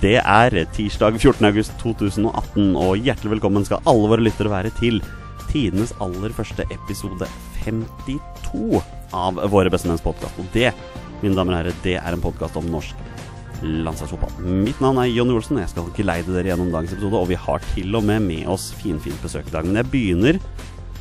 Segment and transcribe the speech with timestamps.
[0.00, 1.44] Det er tirsdag 14.
[1.44, 5.02] august 2018, og hjertelig velkommen skal alle våre lyttere være til
[5.50, 7.28] tidenes aller første episode
[7.66, 8.78] 52
[9.12, 10.38] av Våre bestemenns podkast.
[10.40, 10.70] Og det,
[11.20, 12.96] mine damer og herrer, det er en podkast om norsk
[13.60, 14.40] landslagsfotball.
[14.64, 17.70] Mitt navn er Jonny Olsen, jeg skal geleide dere gjennom dagens episode, og vi har
[17.74, 19.68] til og med med oss finfint besøk i dag.
[19.68, 20.40] Men jeg begynner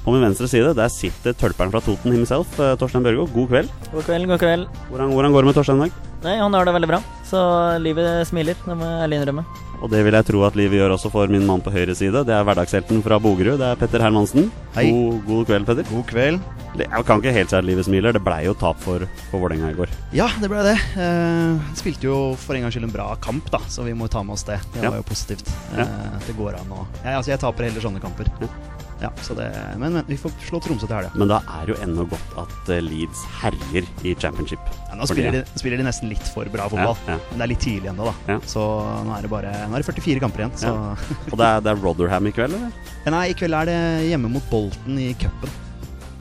[0.04, 0.74] på min venstre side.
[0.78, 3.28] Der sitter tølperen fra Toten himself, eh, Torstein Børgo.
[3.34, 3.70] God kveld.
[3.94, 4.68] God kveld, god kveld.
[4.92, 6.06] Hvordan, hvordan går det med Torstein i dag?
[6.24, 7.02] Nei, han har det veldig bra.
[7.30, 7.40] Så
[7.80, 9.46] livet smiler, det må jeg ærlig innrømme.
[9.80, 12.26] Og det vil jeg tro at livet gjør også for min mann på høyre side.
[12.28, 13.56] Det er hverdagshelten fra Bogerud.
[13.62, 14.50] Det er Petter Hermansen.
[14.76, 14.90] Hei.
[14.92, 15.86] God, god kveld, Petter.
[15.88, 16.42] God kveld.
[16.76, 18.12] Det- Jeg kan ikke helt si at livet smiler.
[18.12, 19.00] Det blei jo tap for,
[19.32, 19.88] for Vålerenga i går.
[20.12, 20.76] Ja, det ble det.
[21.00, 24.14] Eh, spilte jo for en gangs skyld en bra kamp, da, så vi må jo
[24.18, 24.60] ta med oss det.
[24.74, 24.90] Det Ja.
[24.90, 25.48] var jo positivt.
[25.78, 25.84] Ja.
[25.84, 28.28] Eh, det går an å ja, altså, Jeg taper heller sånne kamper.
[28.42, 28.48] Ja.
[29.00, 29.48] Ja, så det,
[29.80, 31.12] men, men vi får slå Tromsø til helga.
[31.16, 34.72] Men da er jo ennå godt at eh, Leeds herjer i championship.
[34.90, 36.98] Ja, nå spiller de, spiller de nesten litt for bra fotball.
[37.08, 38.38] Men det er litt tidlig ennå, da.
[38.50, 38.66] Så
[39.08, 40.56] nå er det bare Nå er det 44 kamper igjen.
[40.60, 40.74] Så
[41.32, 42.96] Og det er, det er Rotherham i kveld, eller?
[43.16, 43.80] Nei, i kveld er det
[44.12, 45.56] hjemme mot Bolton i cupen.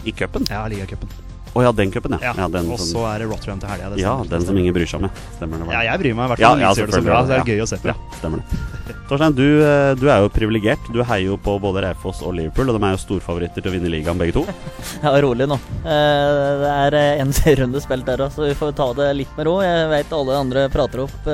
[0.06, 0.46] I cupen?
[0.48, 1.10] Ja, ligacupen.
[1.56, 2.32] Å ja, den cupen, ja.
[2.36, 2.48] Ja.
[2.52, 3.96] den Og som, så er det Rotterdam til helga.
[3.96, 5.10] ja, den som ingen bryr seg om, ja.
[5.38, 5.66] Stemmer det.
[5.68, 5.78] Bare.
[5.78, 6.60] Ja, jeg bryr meg i hvert fall.
[6.60, 7.22] ja, ja, det så bra.
[7.22, 7.44] så Det er Ja.
[7.54, 7.88] gøy å se på.
[7.88, 8.98] Ja, stemmer det.
[9.08, 10.78] Torstein, du, eh, du er jo privilegert.
[10.92, 13.74] Du heier jo på både Raufoss og Liverpool, og de er jo storfavoritter til å
[13.74, 14.44] vinne ligaen, begge to.
[15.02, 15.56] Ja, rolig nå.
[15.84, 19.32] Eh, Det er eh, en serierunde spilt der òg, så vi får ta det litt
[19.36, 19.60] med ro.
[19.64, 21.26] Jeg vet alle andre prater opp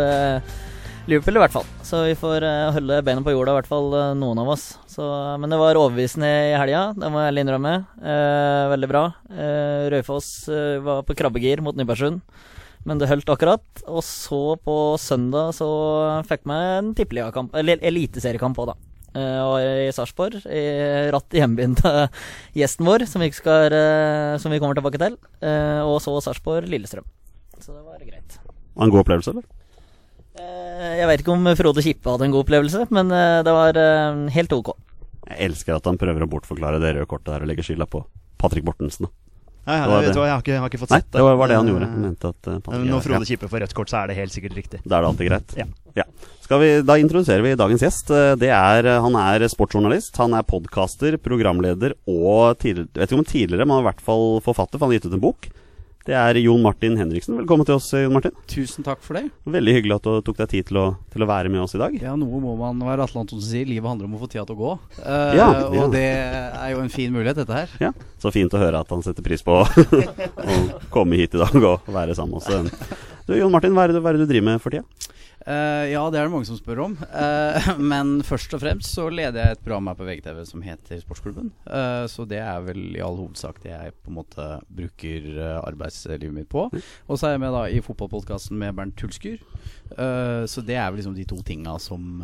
[1.05, 3.91] Liverpool i hvert fall, så vi får uh, holde beina på jorda, i hvert fall
[3.93, 4.63] uh, noen av oss.
[4.89, 5.05] Så,
[5.37, 7.73] men det var overbevisende i helga, det må jeg ærlig innrømme.
[7.99, 9.03] Eh, veldig bra.
[9.29, 10.29] Eh, Raufoss
[10.87, 12.23] var på krabbegir mot Nybergsund.
[12.89, 13.65] Men det holdt akkurat.
[13.85, 15.69] Og så på søndag så
[16.29, 18.77] fikk vi en tippeligakamp, eller eliteseriekamp òg, da.
[19.19, 20.63] Eh, og i Sarpsborg, i
[21.15, 22.01] ratt i hjembyen til
[22.63, 23.77] gjesten vår, som vi, skal,
[24.41, 25.19] som vi kommer tilbake til.
[25.43, 27.11] Eh, og så Sarpsborg-Lillestrøm.
[27.59, 28.41] Så det var greit.
[28.41, 29.64] Var det en god opplevelse, eller?
[30.35, 33.77] Eh, jeg vet ikke om Frode Kippe hadde en god opplevelse, men eh, det var
[33.79, 34.73] eh, helt ok.
[35.31, 38.03] Jeg elsker at han prøver å bortforklare det røde kortet der og legger skylda på
[38.41, 39.07] Patrick Bortensen.
[39.65, 41.49] Ja, ja, hva, jeg har ikke, jeg har ikke fått Nei, sett det var, var
[41.49, 41.87] det han gjorde.
[41.89, 44.59] Han mente at Når ja, Frode Kippe får rødt kort, så er det helt sikkert
[44.59, 44.81] riktig.
[44.85, 45.55] Da er det alltid greit.
[45.95, 46.05] Ja.
[46.45, 48.13] Skal vi, da introduserer vi dagens gjest.
[48.43, 53.31] Det er, han er sportsjournalist, han er podkaster, programleder og tidligere, jeg vet ikke om
[53.31, 55.49] tidligere, men er i hvert fall forfatter, for han har gitt ut en bok.
[56.05, 57.33] Det er Jon Martin Henriksen.
[57.39, 58.35] Velkommen til oss, Jon Martin.
[58.51, 59.23] Tusen takk for det.
[59.49, 60.83] Veldig hyggelig at du tok deg tid til å,
[61.15, 61.95] til å være med oss i dag.
[61.97, 63.65] Ja, noe må man være Atle Antonsen sier.
[63.71, 64.73] Livet handler om å få tida til å gå.
[64.99, 65.63] Uh, Ja, ja.
[65.81, 67.73] Og det er jo en fin mulighet, dette her.
[67.81, 69.65] Ja, Så fint å høre at han setter pris på å
[70.95, 73.01] komme hit i dag og være sammen med oss.
[73.25, 74.85] Du, Jon Martin, hva er det, hva er det du driver med for tida?
[75.45, 76.95] Eh, ja, det er det mange som spør om.
[77.13, 81.03] Uh, men først og fremst så leder jeg et program her på VGTV som heter
[81.03, 81.51] Sportsklubben.
[81.69, 85.29] Uh, så det er vel i all hovedsak det jeg på en måte bruker
[85.61, 86.67] arbeidslivet mitt på.
[86.73, 89.41] Og så er jeg med da i fotballpodkasten med Bernt Hulsker.
[89.95, 92.23] Så det er vel liksom de to tinga som,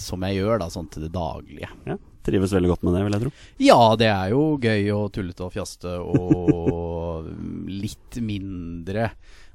[0.00, 1.68] som jeg gjør da sånn til det daglige.
[1.88, 1.96] Ja,
[2.26, 3.32] trives veldig godt med det, vil jeg tro.
[3.62, 7.30] Ja, det er jo gøy og tullete og fjaste og
[7.82, 9.10] litt mindre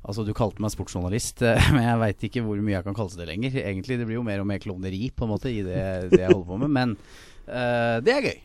[0.08, 1.44] Altså, du kalte meg sportsjournalist,
[1.76, 3.60] men jeg veit ikke hvor mye jeg kan kalle det lenger.
[3.64, 5.82] Egentlig, Det blir jo mer og mer klovneri på en måte i det,
[6.14, 6.96] det jeg holder på med, men
[7.52, 8.38] uh, det er gøy.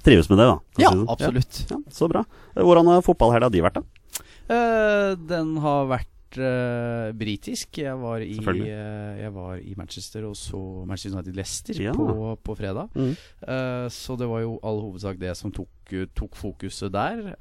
[0.00, 0.56] Trives med det, da.
[0.80, 1.64] Ja, absolutt.
[1.70, 2.24] Ja, så bra.
[2.56, 4.24] Hvordan har fotballhelga di vært, da?
[4.50, 7.78] Uh, den har vært eh, britisk.
[7.82, 11.92] Jeg var, i, eh, jeg var i Manchester og så Manchester United Leicester Ja.
[11.96, 12.88] på, på fredag.
[12.94, 13.16] Mm.
[13.42, 15.68] Uh, så det var jo all hovedsak det som tok,
[16.14, 17.32] tok fokuset der.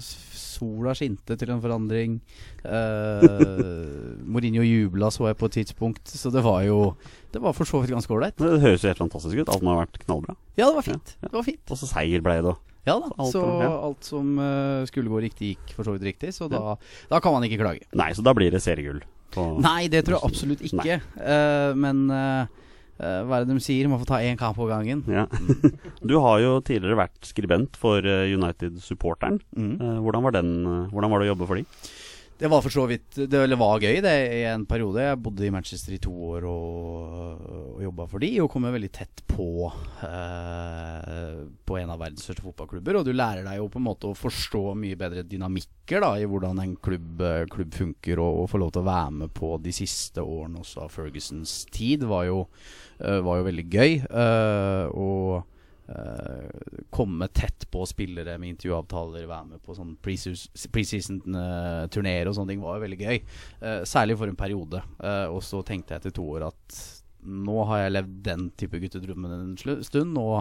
[0.00, 2.20] Sola skinte til en forandring.
[2.64, 6.08] Uh, Mourinho jubla, så jeg på et tidspunkt.
[6.08, 6.96] Så det var jo
[7.32, 8.34] Det var for så vidt ganske ålreit.
[8.40, 9.48] Det høres jo helt fantastisk ut.
[9.54, 10.34] Alt må ha vært knallbra.
[10.56, 11.14] Ja, det var fint.
[11.20, 11.28] Ja, ja.
[11.28, 11.64] Det var fint.
[11.70, 12.56] Og så seier ble det.
[12.88, 13.10] Ja da.
[13.16, 13.72] alt Så problem.
[13.88, 16.32] alt som uh, skulle gå riktig, gikk for så vidt riktig.
[16.36, 16.76] Så da,
[17.10, 17.84] da kan man ikke klage.
[17.96, 19.02] Nei, så da blir det seriegull.
[19.62, 20.96] Nei, det tror jeg absolutt ikke.
[21.20, 22.48] Uh, men uh,
[23.00, 23.88] hva er det de sier?
[23.88, 25.04] Man får ta én kamp på gangen.
[25.08, 25.26] Ja.
[26.10, 29.38] Du har jo tidligere vært skribent for United-supporteren.
[29.52, 30.00] Mm.
[30.00, 31.64] Hvordan var Hvordan var det å jobbe for de?
[32.40, 35.02] Det var for så vidt Det var gøy det i en periode.
[35.04, 37.42] Jeg bodde i Manchester i to år og,
[37.76, 42.46] og jobba for de, og kom veldig tett på eh, På en av verdens største
[42.46, 42.96] fotballklubber.
[42.96, 46.24] Og du lærer deg jo på en måte å forstå mye bedre dynamikker da i
[46.30, 49.52] hvordan en klubb, eh, klubb funker, og, og få lov til å være med på
[49.60, 52.44] de siste årene også av Fergusons tid, var jo,
[53.04, 53.98] eh, var jo veldig gøy.
[54.08, 55.44] eh, og
[56.90, 62.78] komme tett på spillere med intervjuavtaler, være med på sånn preseason-turneer og sånne ting, var
[62.78, 63.18] jo veldig gøy.
[63.60, 64.78] Eh, særlig for en periode.
[65.02, 66.80] Eh, og så tenkte jeg etter to år at
[67.20, 70.36] nå har jeg levd den type guttedrømmen en stund, og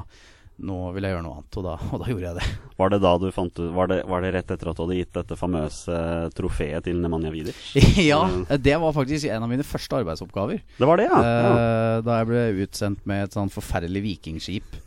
[0.66, 1.58] nå vil jeg gjøre noe annet.
[1.60, 2.48] Og da, og da gjorde jeg det.
[2.80, 4.98] Var det da du fant ut var, det- var det rett etter at du hadde
[5.00, 5.98] gitt dette famøse
[6.38, 7.60] trofeet til Nemanja Vidic?
[8.12, 8.22] ja,
[8.58, 10.62] det var faktisk en av mine første arbeidsoppgaver.
[10.78, 11.20] Det var det, ja.
[11.24, 11.50] ja.
[11.50, 14.78] Uh, da jeg ble utsendt med et sånn forferdelig vikingskip.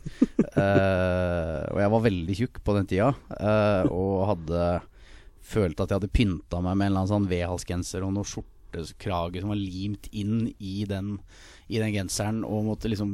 [0.55, 3.11] uh, og jeg var veldig tjukk på den tida.
[3.37, 4.63] uh, og hadde
[5.43, 9.41] følt at jeg hadde pynta meg med en eller annen sånn V-halsgenser og noe skjortekrage
[9.43, 11.17] som var limt inn i den,
[11.73, 12.43] i den genseren.
[12.45, 13.09] Og måtte liksom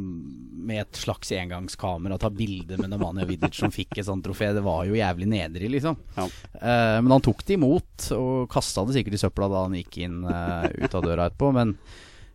[0.69, 4.51] med et slags engangskamera ta bilde med Nemanja Vidic som fikk et sånt trofé.
[4.55, 5.97] Det var jo jævlig nedrig, liksom.
[6.17, 6.27] Ja.
[6.59, 10.01] Uh, men han tok det imot, og kasta det sikkert i søpla da han gikk
[10.05, 11.53] inn uh, ut av døra etterpå.
[11.55, 11.73] Men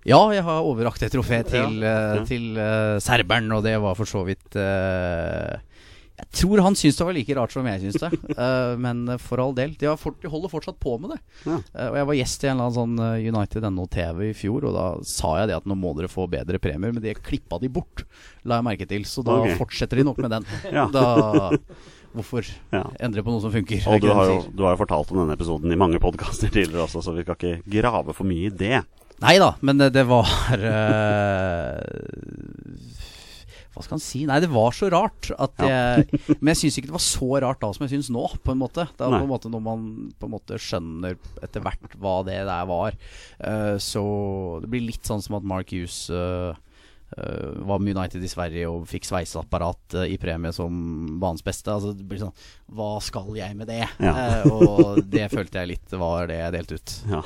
[0.04, 2.24] ja, jeg har overrakt et trofé til, ja.
[2.28, 2.58] til
[3.00, 5.62] serberen, og det var for så vidt eh,
[6.14, 8.37] Jeg tror han syns det var like rart som jeg syns det.
[8.38, 9.72] Uh, men for all del.
[9.81, 11.19] De, har fort, de holder fortsatt på med det.
[11.43, 11.58] Ja.
[11.75, 14.37] Uh, og jeg var gjest i en eller annen sånn eh, United NO TV i
[14.38, 17.16] fjor, og da sa jeg det at nå må dere få bedre premier, men det
[17.25, 18.05] klippa de bort,
[18.46, 19.06] la jeg merke til.
[19.11, 19.58] Så da okay.
[19.58, 20.49] fortsetter de nok med den.
[20.75, 20.88] Ja.
[20.90, 21.05] Da
[22.14, 22.84] Hvorfor Ja.
[23.02, 23.82] endre på noe som funker?
[23.90, 26.87] Og du har, jo, du har jo fortalt om denne episoden i mange podkaster tidligere
[26.87, 28.84] også, så vi skal ikke grave for mye i det.
[29.22, 31.81] Nei da, men det, det var eh,
[33.74, 34.22] Hva skal han si?
[34.28, 36.06] Nei, det var så rart at jeg
[36.38, 38.60] Men jeg syns ikke det var så rart da som jeg syns nå, på en
[38.60, 38.86] måte.
[38.94, 39.22] Det er Nei.
[39.22, 39.88] på en måte når man
[40.20, 42.98] på en måte skjønner etter hvert hva det der var.
[43.40, 44.04] Uh, så
[44.62, 48.70] det blir litt sånn som at Mark Hughes uh, uh, var med United i Sverige
[48.70, 51.72] og fikk sveiseapparat i premie som banens beste.
[51.74, 52.34] Altså det blir sånn
[52.74, 53.82] Hva skal jeg med det?
[53.98, 54.14] Ja.
[54.14, 56.96] Eh, og det følte jeg litt var det jeg delte ut.
[57.10, 57.24] Ja.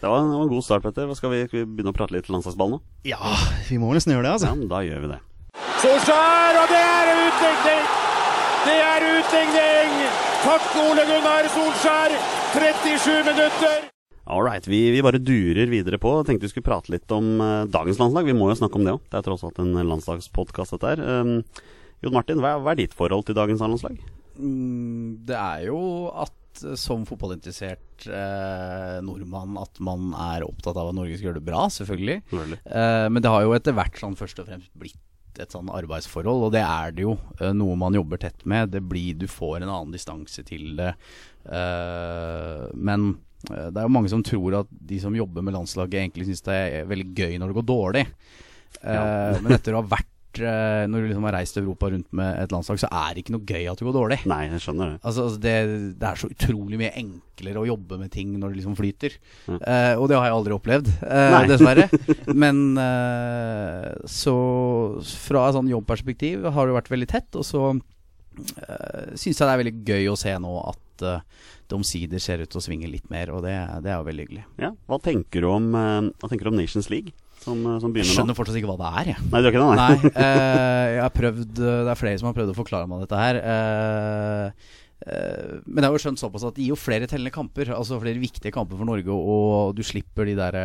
[0.00, 1.04] Det var, det var en god start, Petter.
[1.10, 2.78] Hva skal vi, skal vi begynne å prate litt landslagsball nå?
[3.04, 3.20] Ja,
[3.68, 4.48] vi må nesten gjøre det, altså.
[4.48, 5.18] Ja, men da gjør vi det.
[5.60, 7.88] Solskjær, og det er utligning!
[8.64, 9.94] Det er utligning!
[10.44, 12.14] Takk, Ole Gunnar Solskjær!
[12.54, 13.86] 37 minutter!
[14.30, 16.12] All right, vi, vi bare durer videre på.
[16.28, 18.28] Tenkte vi skulle prate litt om uh, dagens landslag.
[18.28, 19.02] Vi må jo snakke om det òg.
[19.10, 21.02] Det er tross alt en landslagspodkast, dette her.
[21.02, 21.32] Um,
[22.04, 23.98] Jon Martin, hva, er- hva er ditt forhold til dagens landslag?
[24.40, 25.80] Mm, Det er jo
[26.14, 31.40] at eh, som fotballinteressert eh, nordmann at man er opptatt av at Norge skal gjøre
[31.42, 31.66] det bra.
[31.74, 32.20] Selvfølgelig.
[32.38, 34.96] Eh, men det har jo etter hvert sånn først og fremst blitt
[35.38, 37.16] et sånn arbeidsforhold, og det er det jo.
[37.38, 38.72] Eh, noe man jobber tett med.
[38.74, 40.92] Det blir, du får en annen distanse til det.
[41.46, 43.10] Eh, men
[43.50, 46.46] eh, det er jo mange som tror at de som jobber med landslaget, egentlig syns
[46.48, 48.06] det er veldig gøy når det går dårlig.
[48.80, 49.34] Ja.
[49.42, 50.06] men etter å ha vært
[50.38, 53.46] Når du liksom har reist Europa rundt med et landslag, så er det ikke noe
[53.48, 54.18] gøy at det går dårlig.
[54.30, 55.00] Nei, jeg skjønner det.
[55.02, 55.54] Altså, altså det,
[56.00, 59.16] det er så utrolig mye enklere å jobbe med ting når det liksom flyter.
[59.48, 59.58] Ja.
[59.58, 61.88] Eh, og det har jeg aldri opplevd, eh, dessverre.
[62.44, 63.88] Men eh,
[64.20, 64.36] så
[65.26, 67.40] fra et sånn jobbperspektiv har det vært veldig tett.
[67.40, 71.78] Og så uh, syns jeg det er veldig gøy å se nå at uh, det
[71.78, 73.54] omsider ser ut til å svinge litt mer, og det,
[73.84, 74.44] det er jo veldig hyggelig.
[74.60, 77.94] Ja, Hva tenker du om, eh, hva tenker du om Nations League, som, eh, som
[77.96, 78.12] Jeg nå?
[78.14, 79.24] skjønner fortsatt ikke hva det er, jeg.
[79.30, 79.78] Nei, du gjør ikke det?
[79.80, 79.88] Nei.
[79.96, 83.02] Nei, eh, jeg har prøvd eh, Det er flere som har prøvd å forklare meg
[83.06, 83.40] dette her.
[83.54, 84.70] Eh,
[85.06, 87.72] eh, men jeg har jo skjønt såpass at det gir jo flere tellende kamper.
[87.76, 90.60] Altså flere viktige kamper for Norge, og du slipper de der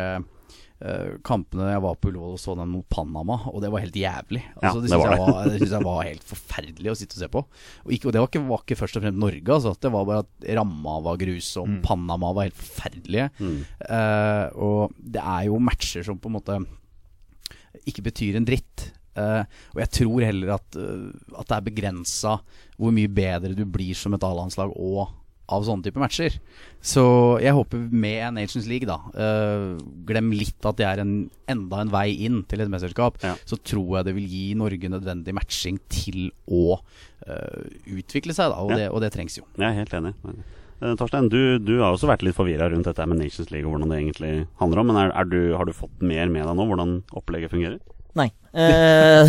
[1.24, 4.42] kampene Jeg var på Ullevål og så den mot Panama, og det var helt jævlig.
[4.44, 7.16] Ja, Altså, det det syns jeg, var- det synes jeg var helt forferdelig å sitte
[7.16, 7.42] og se på.
[7.86, 9.72] Og, ikke, og det var ikke, var ikke først og fremst Norge, altså.
[9.80, 13.30] Det var bare at ramma var grusom, Panama var helt forferdelige.
[13.40, 13.56] Mm.
[13.88, 16.58] Uh, og det er jo matcher som på en måte
[17.88, 18.90] ikke betyr en dritt.
[19.16, 21.08] Uh, og jeg tror heller at, uh,
[21.40, 22.34] at det er begrensa
[22.76, 25.06] hvor mye bedre du blir som et A-landslag og
[25.52, 26.36] av sånne type matcher.
[26.82, 27.02] Så
[27.42, 29.76] jeg håper med Nations League, da uh,
[30.08, 31.14] Glem litt at det er en,
[31.50, 33.20] enda en vei inn til et mesterskap.
[33.22, 33.34] Ja.
[33.46, 38.60] Så tror jeg det vil gi Norge nødvendig matching til å uh, utvikle seg, da.
[38.62, 38.82] Og, Ja.
[38.82, 39.46] det, og det trengs jo.
[39.56, 40.14] Jeg er helt enig.
[40.82, 43.76] Uh, Torstein, du, du har også vært litt forvirra rundt dette med Nations League og
[43.76, 44.90] hvordan det egentlig handler om.
[44.92, 47.78] Men er, er du, har du fått mer med deg nå, hvordan opplegget fungerer?
[48.16, 48.30] Nei.
[48.56, 49.28] Eh,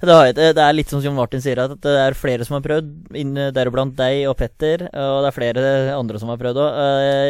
[0.08, 2.88] det, er litt som John Martin sier, at det er flere som har prøvd,
[3.56, 4.86] deriblant deg og Petter.
[4.88, 5.64] Og det er flere
[5.98, 6.82] andre som har prøvd òg.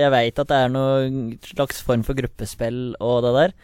[0.04, 3.57] Jeg veit at det er noen slags form for gruppespill og det der.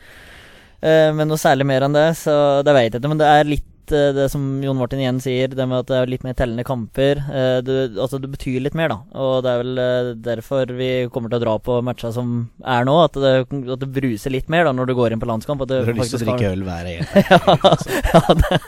[0.84, 2.34] Eh, Men noe særlig mer enn det, så
[2.66, 3.12] det veit jeg ikke.
[3.14, 3.73] Men det er litt eh,
[4.16, 7.20] det som Jon Martin igjen sier, det med at det er litt mer tellende kamper.
[7.30, 8.98] Eh, Det, altså det betyr litt mer, da.
[9.20, 12.34] Og det er vel eh, derfor vi kommer til å dra på matcha som
[12.64, 12.96] er nå.
[13.06, 13.34] At det,
[13.76, 15.62] at det bruser litt mer da når du går inn på landskamp.
[15.64, 18.60] At du Dere har lyst til å drikke øl hver eneste ja, det,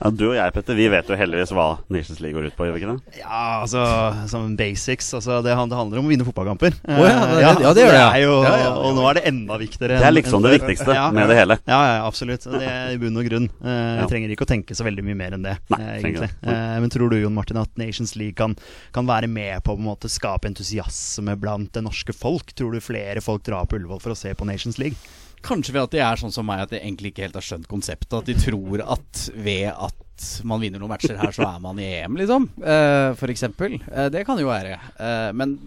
[0.00, 2.66] Ja, du og jeg, Petter, vi vet jo heldigvis hva Nations League går ut på,
[2.66, 3.18] gjør vi ikke det?
[3.20, 3.82] Ja, altså
[4.30, 5.12] som basics.
[5.14, 6.74] Altså, det, det handler om å vinne fotballkamper.
[6.88, 8.10] Oh, ja, det- Eh, ja, det gjør det, ja.
[8.10, 8.72] er jo, Ja.
[8.84, 9.98] Og nå er det enda viktigere.
[10.00, 11.58] Det er liksom enn det viktigste Ja, med det hele.
[11.66, 12.44] Ja, ja, absolutt.
[12.44, 13.48] Det er i bunn og grunn.
[13.64, 15.56] Eh, Vi trenger ikke å tenke så veldig mye mer enn det.
[15.70, 16.30] Nei, eh, egentlig.
[16.42, 16.50] det.
[16.52, 18.56] Eh, Men tror du Jon Martin at Nations League kan,
[18.92, 22.52] kan være med på å på en måte skape entusiasme blant det norske folk?
[22.54, 24.96] Tror du flere folk drar på Ullevål for å se på Nations League?
[25.44, 27.68] Kanskje ved at de er sånn som meg, at de egentlig ikke helt har skjønt
[27.70, 28.16] konseptet.
[28.16, 30.00] At de tror at ved at
[30.46, 32.46] man vinner noen matcher her, så er man i EM, liksom.
[32.62, 33.76] Uh, for eksempel.
[33.90, 34.78] Uh, det kan jo være.
[34.96, 35.58] Uh, men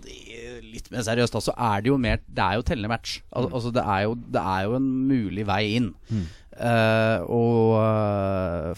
[0.63, 3.19] litt mer seriøst, da, så er det jo mer Det er jo tellende match.
[3.35, 3.55] Al mm.
[3.59, 5.91] altså, det er, jo, det er, jo, en mulig vei inn.
[6.09, 6.27] Mm.
[6.57, 7.75] Og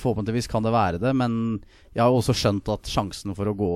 [0.02, 1.62] forhåpentligvis kan det være det, men
[1.96, 3.72] jeg har også skjønt at sjansen for å gå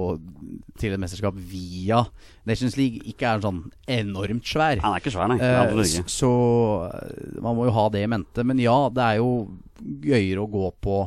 [0.80, 2.04] til et mesterskap via
[2.48, 4.82] Nations League ikke er sånn enormt svær.
[4.84, 5.40] Han er ikke svær, nei.
[5.42, 6.32] Eh, så
[7.42, 8.46] man må jo ha det i mente.
[8.46, 9.32] Men ja, det er jo
[10.04, 11.00] gøyere å gå på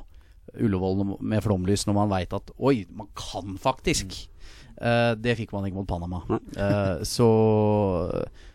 [0.57, 4.17] Ullevål med flomlys når man veit at oi, man kan faktisk.
[4.77, 6.21] Uh, det fikk man ikke mot Panama.
[6.29, 7.29] Uh, så,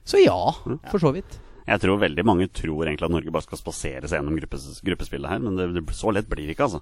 [0.05, 0.37] så ja,
[0.91, 1.39] for så vidt.
[1.67, 5.31] Jeg tror veldig mange tror egentlig at Norge bare skal spasere seg gjennom gruppes, gruppespillet
[5.33, 6.81] her, men det, så lett blir det ikke, altså.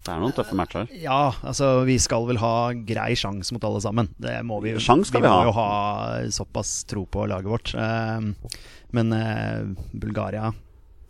[0.00, 0.86] Det er noen tøffe matcher.
[0.96, 4.08] Ja, altså vi skal vel ha grei sjanse mot alle sammen.
[4.16, 5.68] Det må vi, Sjans skal vi, vi må jo ha
[6.32, 7.74] såpass tro på laget vårt.
[7.76, 8.32] Uh,
[8.96, 9.12] men
[9.92, 10.54] Bulgaria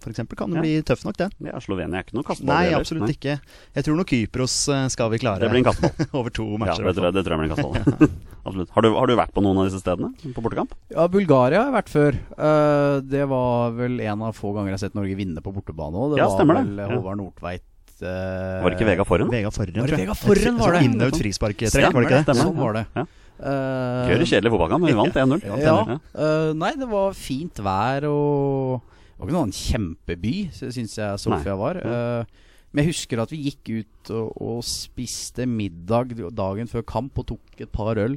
[0.00, 0.22] f.eks.
[0.36, 0.62] kan det ja.
[0.64, 1.28] bli tøff nok, det.
[1.44, 2.56] Ja, Slovenia er ikke noe kasteball?
[2.56, 3.14] Nei, absolutt Nei.
[3.16, 3.36] ikke.
[3.76, 5.42] Jeg tror nok Kypros eh, skal vi klare.
[5.44, 6.08] Det blir en kasteball.
[6.20, 6.86] over to matcher.
[6.86, 8.12] Ja, det, det, det tror jeg blir en kasteball.
[8.46, 8.72] absolutt.
[8.76, 10.74] Har du, har du, vært på noen av disse stedene på bortekamp?
[10.94, 12.20] Ja, Bulgaria har jeg vært før.
[12.34, 16.00] Uh, det var vel en av få ganger jeg har sett Norge vinne på bortebane
[16.00, 16.16] òg.
[16.16, 17.66] Det ja, var vel Håvard Nordtveit
[18.00, 19.32] uh, Var det ikke Vega Forren?
[19.32, 20.84] Vega Forren, var det Vega Forren var det?
[21.10, 22.38] Og utsparktrekk, var det ikke det?
[22.40, 22.86] Sånn var det.
[22.96, 23.08] Ja.
[23.40, 25.44] Uh, Gøy kjedelig fotballkamp, men vi vant 1-0.
[25.64, 28.89] Ja, uh, nei, det var fint vær og
[29.20, 31.76] det var ikke noen kjempeby, syns jeg Sofia var.
[31.84, 37.18] Uh, men jeg husker at vi gikk ut og, og, spiste middag dagen før kamp
[37.20, 38.16] og tok et par øl.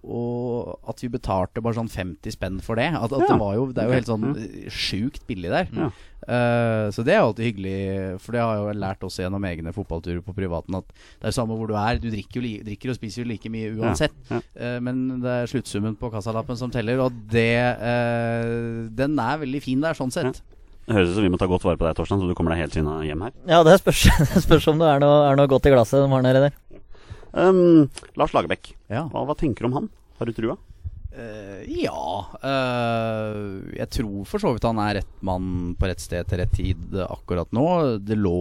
[0.00, 2.88] Og at vi betalte bare sånn 50 spenn for det.
[2.96, 3.34] At, at ja.
[3.36, 4.30] det, jo, det, er jo helt sånn
[4.72, 5.68] sjukt billig der.
[5.76, 5.90] Ja.
[6.20, 7.76] Uh, så det er jo alltid hyggelig,
[8.20, 10.78] for det har jeg jo lært også gjennom egne fotballturer på privaten.
[10.80, 12.00] At det er samme hvor du er.
[12.00, 14.16] Du drikker, jo, drikker og spiser jo like mye uansett.
[14.30, 14.40] Ja.
[14.56, 19.62] Uh, men det er sluttsummen på kassalappen som teller, og det uh, Den er veldig
[19.64, 20.40] fin der, sånn sett.
[20.90, 22.54] Det høres ut som vi må ta godt vare på deg, Torstein, så du kommer
[22.54, 23.34] deg helt sinna hjem her.
[23.46, 26.08] Ja, det spørs, det spørs om det er noe, er noe godt i glasset de
[26.10, 26.56] har nede der.
[27.32, 29.06] Um, Lars Lagerbäck, ja.
[29.12, 29.88] hva, hva, tenker du om han?
[30.18, 30.56] Har du trua?
[31.10, 36.28] Uh, ja uh, Jeg tror for så vidt han er rett mann på rett sted
[36.30, 37.66] til rett tid akkurat nå.
[37.98, 38.34] Det lå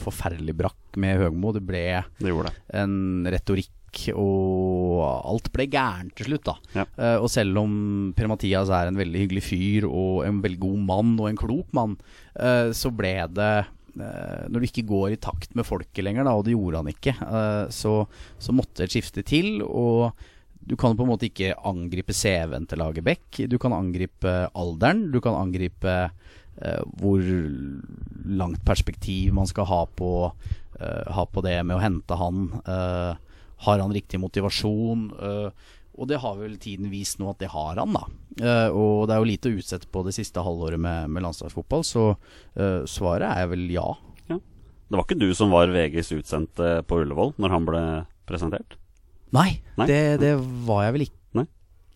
[0.00, 1.52] forferdelig brakk med Høgmo.
[1.52, 1.86] Det ble
[2.22, 2.54] det det.
[2.80, 3.72] en retorikk
[4.12, 6.56] og alt ble gærent til slutt, da.
[6.76, 6.84] Ja.
[6.96, 7.76] Uh, og selv om
[8.16, 11.96] Per-Mathias er en veldig hyggelig fyr og en veldig god mann og en klok mann,
[12.76, 13.52] så ble det
[13.96, 17.14] når du ikke går i takt med folket lenger, da, og det gjorde han ikke,
[17.72, 17.92] så,
[18.38, 19.62] så måtte et skifte til.
[19.64, 20.12] Og
[20.66, 23.44] du kan på en måte ikke angripe CV-en til Lagerbäck.
[23.46, 25.04] Du kan angripe alderen.
[25.14, 27.22] Du kan angripe eh, hvor
[28.26, 30.10] langt perspektiv man skal ha på,
[30.80, 32.48] eh, ha på det med å hente han.
[32.66, 33.12] Eh,
[33.66, 35.06] har han riktig motivasjon?
[35.96, 38.04] Og det har vel tiden vist nå at det har han, da.
[38.70, 42.08] og det er jo lite å utsette på det siste halvåret med, med landslagsfotball, så
[42.88, 43.86] svaret er vel ja.
[44.28, 44.36] ja.
[44.38, 47.84] Det var ikke du som var VGs utsendte på Ullevål når han ble
[48.28, 48.76] presentert?
[49.34, 49.86] Nei, Nei?
[49.90, 50.34] Det, det,
[50.66, 51.15] var jeg vel ikke.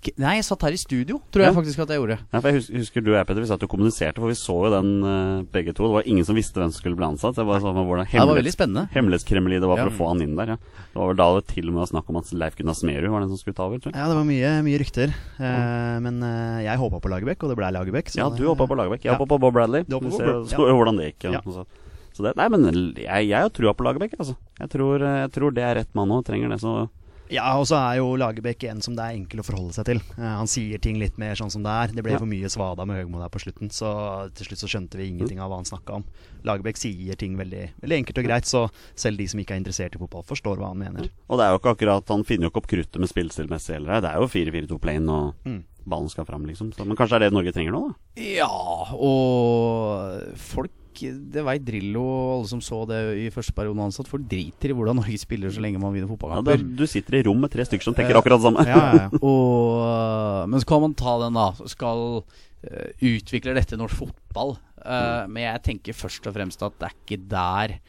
[0.01, 0.31] Nei?
[0.31, 2.17] Nei, jeg satt her i studio, tror jeg faktisk at jeg gjorde.
[2.23, 4.37] Ja, for jeg husker, husker du og jeg, Petter, vi satt og kommuniserte, for vi
[4.39, 5.85] så jo den uh, begge to.
[5.85, 7.37] Det var ingen som visste hvem som skulle bli ansatt.
[7.37, 8.87] Det var, sånn, hvordan ja, det var veldig spennende.
[8.95, 10.55] Hemmelighetskremmeri det var for å få han inn der.
[10.55, 10.85] Ja.
[10.95, 13.13] Det var vel da det til og med var snakk om at Leif Gunnar Smerud
[13.13, 13.83] var den som skulle ta over.
[13.91, 15.13] Ja, det var mye, mye rykter.
[15.37, 18.09] Uh, men uh, jeg håpa på Lagerbäck, og det ble Lagerbäck.
[18.17, 19.05] Ja, du håpa på Lagerbäck.
[19.05, 19.85] Jeg håpa på Bob Bradley.
[19.85, 21.29] Du på ser, så hvordan det gikk.
[21.37, 21.45] Ja.
[21.45, 22.65] Så det, nei, men
[22.97, 24.39] jeg, jeg har trua på Lagerbäck, altså.
[24.61, 26.23] Jeg tror, jeg tror det er rett mann nå.
[26.27, 26.89] Trenger det, så
[27.31, 30.01] ja, og så er jo Lagerbäck en som det er enkel å forholde seg til.
[30.17, 31.95] Uh, han sier ting litt mer sånn som det er.
[31.95, 32.21] Det ble ja.
[32.23, 33.93] for mye svada med Høgmo der på slutten, så
[34.37, 36.07] til slutt så skjønte vi ingenting av hva han snakka om.
[36.49, 38.65] Lagerbäck sier ting veldig, veldig, enkelt og greit, så
[38.99, 41.11] selv de som ikke er interessert i fotball, forstår hva han mener.
[41.29, 44.03] Og det er jo ikke akkurat Han finner jo ikke opp kruttet med spillstilmessig heller.
[44.03, 45.63] Det er jo 4-4-2 plane, og mm.
[45.95, 46.75] ballen skal fram, liksom.
[46.75, 48.27] Så, men kanskje er det Norge trenger nå, da?
[48.41, 48.51] Ja,
[48.99, 54.09] og folk det veit Drillo og alle som så det i første periode ansatt.
[54.11, 56.59] Folk driter i hvordan Norge spiller så lenge man vinner fotballkamper.
[56.59, 58.67] Ja, du sitter i rom med tre stykker som tenker akkurat det samme.
[58.69, 59.21] ja, ja, ja.
[59.31, 61.69] Og, men så kan man ta den, da.
[61.71, 64.57] Skal uh, utvikle dette norsk fotball.
[64.81, 67.81] Uh, men jeg tenker først og fremst at det er ikke der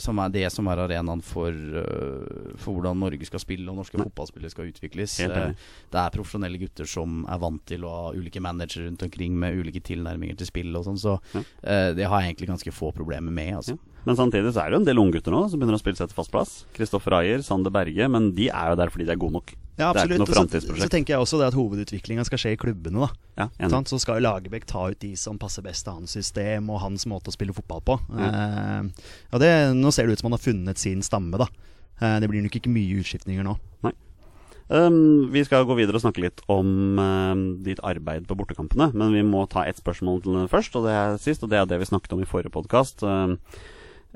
[0.00, 3.98] som er det som er arenaen for, uh, for hvordan Norge skal spille og norske
[4.00, 5.18] fotballspillere skal utvikles.
[5.20, 9.58] Det er profesjonelle gutter som er vant til å ha ulike managere rundt omkring med
[9.60, 11.18] ulike tilnærminger til spill og sånn, så
[11.60, 13.52] det har jeg egentlig ganske få problemer med.
[13.58, 13.76] Altså.
[13.76, 13.95] Ja.
[14.06, 16.10] Men samtidig så er det jo en del unggutter nå som begynner å spille seg
[16.10, 16.52] til fast plass.
[16.76, 19.54] Kristoffer Ayer, Sander Berge, men de er jo der fordi de er gode nok.
[19.76, 20.22] Ja, absolutt.
[20.24, 23.08] Og så, så, tenker jeg også det at hovedutviklinga skal skje i klubbene.
[23.36, 26.70] da ja, Så skal jo Lagerbäck ta ut de som passer best til hans system
[26.72, 27.98] og hans måte å spille fotball på.
[28.14, 28.30] Ja.
[28.30, 31.36] Eh, og det, nå ser det ut som han har funnet sin stamme.
[31.42, 31.50] da
[32.00, 33.58] eh, Det blir nok ikke mye utskiftninger nå.
[33.84, 33.92] Nei.
[34.66, 38.90] Um, vi skal gå videre og snakke litt om um, ditt arbeid på bortekampene.
[38.96, 41.44] Men vi må ta ett spørsmål til først, og det er sist.
[41.44, 43.04] Og det er det vi snakket om i forrige podkast.
[43.04, 43.42] Um,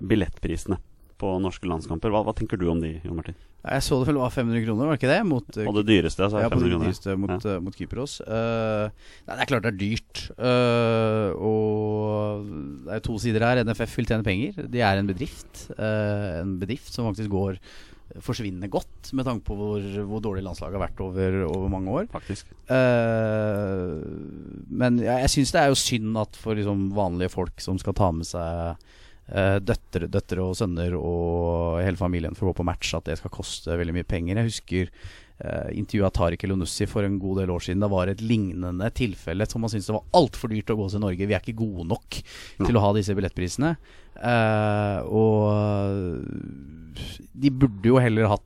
[0.02, 0.80] billettprisene
[1.21, 2.12] på norske landskamper.
[2.12, 3.37] Hva, hva, tenker du om de, Jon Martin?
[3.61, 5.21] Jeg så det vel var 500 kroner, var det ikke det?
[5.28, 6.40] Mot, og det dyreste, altså?
[6.40, 7.59] Ja, 500 det dyreste mot, ja.
[7.59, 8.14] uh, mot Kypros.
[8.25, 8.88] Uh,
[9.26, 10.23] nei, det er klart det er dyrt.
[10.40, 12.49] Uh, og
[12.87, 13.61] det er to sider her.
[13.69, 14.64] NFF vil tjene penger.
[14.73, 15.66] De er en bedrift.
[15.76, 17.61] en bedrift som faktisk går
[18.25, 22.09] forsvinnende godt, med tanke på hvor, hvor dårlig landslaget har vært over, over mange år.
[22.11, 22.49] Faktisk.
[24.80, 27.95] men ja, jeg syns det er jo synd at for liksom, vanlige folk som skal
[28.00, 28.97] ta med seg uh,
[29.31, 33.33] døtre, døtre, og sønner og hele familien for å gå på match, at det skal
[33.35, 34.41] koste veldig mye penger.
[34.41, 37.85] Jeg husker eh, intervjua Tariq Elonussi for en god del år siden.
[37.85, 41.05] Det var et lignende tilfelle som man syntes det var altfor dyrt å gå til
[41.05, 41.29] Norge.
[41.31, 42.67] Vi er ikke gode nok no.
[42.67, 43.75] til å ha disse billettprisene.
[44.21, 46.27] Eh, og
[47.41, 48.45] de burde jo heller hatt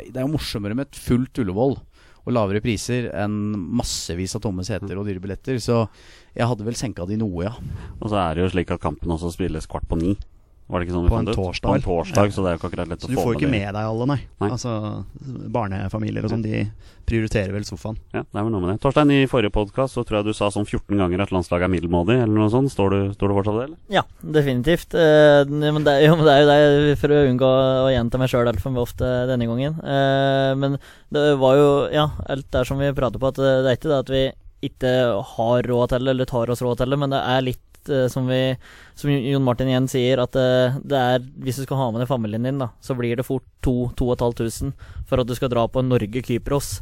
[0.00, 1.76] Det er jo morsommere med et fullt Ullevål
[2.20, 3.36] og lavere priser enn
[3.78, 5.56] massevis av tomme seter og dyre billetter.
[5.62, 5.86] Så
[6.36, 7.54] jeg hadde vel senka de noe, ja.
[7.98, 10.14] Og så er det jo slik at kampen også spilles kvart på ni.
[10.70, 11.66] Var det ikke sånn vi på fant en torsdag.
[11.66, 12.34] På en torsdag, ja.
[12.34, 13.64] så det er jo ikke akkurat lett så å få med Du får ikke med
[13.74, 14.18] deg alle, nei.
[14.38, 14.50] nei.
[14.54, 14.72] Altså,
[15.56, 16.60] Barnefamilier og sånn, de
[17.10, 17.96] prioriterer vel sofaen.
[18.14, 18.76] Ja, det er vel noe med det.
[18.84, 21.72] Torstein, i forrige podkast så tror jeg du sa sånn 14 ganger at landslaget er
[21.72, 22.70] middelmådig, eller noe sånt.
[22.70, 23.80] Står du, står du fortsatt det, eller?
[23.96, 24.04] Ja,
[24.38, 24.94] definitivt.
[24.94, 27.50] Eh, men, det er, jo, det er jo det for å unngå
[27.88, 29.80] å gjenta meg sjøl altfor ofte denne gangen.
[29.82, 30.78] Eh, men
[31.10, 34.00] det var jo, ja, alt der som vi prater på, at det er ikke det
[34.04, 34.22] at vi
[34.64, 34.92] ikke
[35.36, 38.56] har råd til eller tar oss råd til men det er litt uh, som, vi,
[38.98, 42.10] som Jon Martin igjen sier, at uh, det er Hvis du skal ha med deg
[42.10, 44.74] familien din, da, så blir det fort 2500
[45.08, 46.80] for at du skal dra på Norge-Kypros.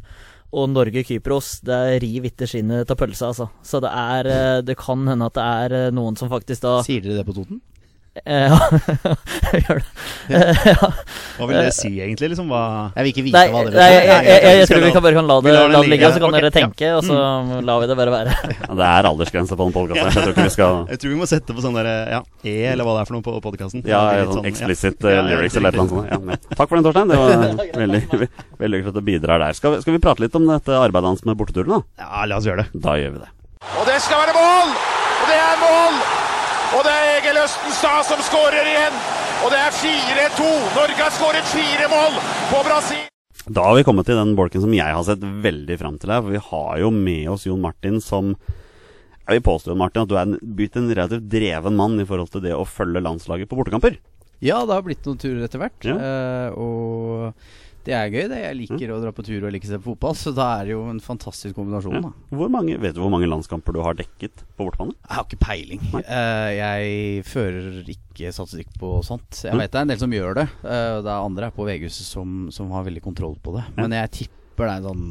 [0.48, 3.50] Og Norge-Kypros, det river ikke skinnet av pølsa, altså.
[3.62, 7.04] Så det er uh, Det kan hende at det er noen som faktisk da Sier
[7.04, 7.62] dere det på Toten?
[8.28, 8.56] Ja,
[9.54, 9.84] gjør det.
[10.28, 10.88] Ja.
[11.38, 12.32] Hva vil det si, egentlig?
[12.32, 12.62] Liksom, hva
[12.96, 13.82] jeg vil ikke vite nei, hva det betyr.
[13.84, 16.22] Jeg, jeg, jeg, jeg, tror vi kan bare kan la det, la det ligge, så
[16.22, 17.52] kan okay, dere tenke, og så mm.
[17.68, 18.34] lar vi det bare være.
[18.58, 20.18] Ja, det er aldersgrense på den podkasten.
[20.26, 20.80] Jeg, tror skal...
[20.92, 23.18] jeg tror vi må sette på sånn der, ja, E, eller hva det er for
[23.18, 23.86] noe på podkasten.
[23.88, 26.52] Ja, sånn, sånn explicit lyrics eller et eller annet sånt.
[26.52, 27.12] takk for den, Torstein.
[27.12, 27.32] Det var
[28.64, 29.58] veldig hyggelig at du bidrar der.
[29.58, 32.04] Skal vi, skal vi, prate litt om dette arbeidet hans med borteturen, da?
[32.04, 32.82] Ja, la oss gjøre det.
[32.84, 33.32] Da gjør vi det.
[33.78, 34.74] Og det skal være mål!
[35.18, 36.02] Og det er mål!
[36.76, 38.96] Og det er Egil Østenstad som skårer igjen.
[39.40, 40.48] Og det er 4-2.
[40.76, 42.18] Norge har skåret fire mål
[42.50, 43.06] på Brasil.
[43.48, 46.20] Da har vi kommet til den bolken som jeg har sett veldig fram til her.
[46.26, 48.34] For vi har jo med oss Jon Martin som
[49.28, 52.44] Jeg vil påstå Martin, at du er blitt en relativt dreven mann i forhold til
[52.44, 53.98] det å følge landslaget på bortekamper.
[54.40, 55.84] Ja, det har blitt noen turer etter hvert.
[55.84, 55.96] Ja.
[55.98, 58.38] Uh, og det er gøy, det.
[58.42, 58.94] Jeg liker mm.
[58.96, 60.82] å dra på tur og liker å se på fotball, så da er det jo
[60.90, 62.02] en fantastisk kombinasjon.
[62.02, 62.10] Ja.
[62.40, 64.96] Hvor mange, vet du hvor mange landskamper du har dekket på bortebane?
[65.06, 65.84] Jeg har ikke peiling.
[65.94, 69.44] Uh, jeg fører ikke statistikk på sånt.
[69.44, 69.62] Jeg mm.
[69.62, 70.46] vet det er en del som gjør det.
[70.64, 73.64] Uh, det er andre her på VG-huset som, som, har veldig kontroll på det.
[73.78, 75.02] Men jeg tipper det er en sånn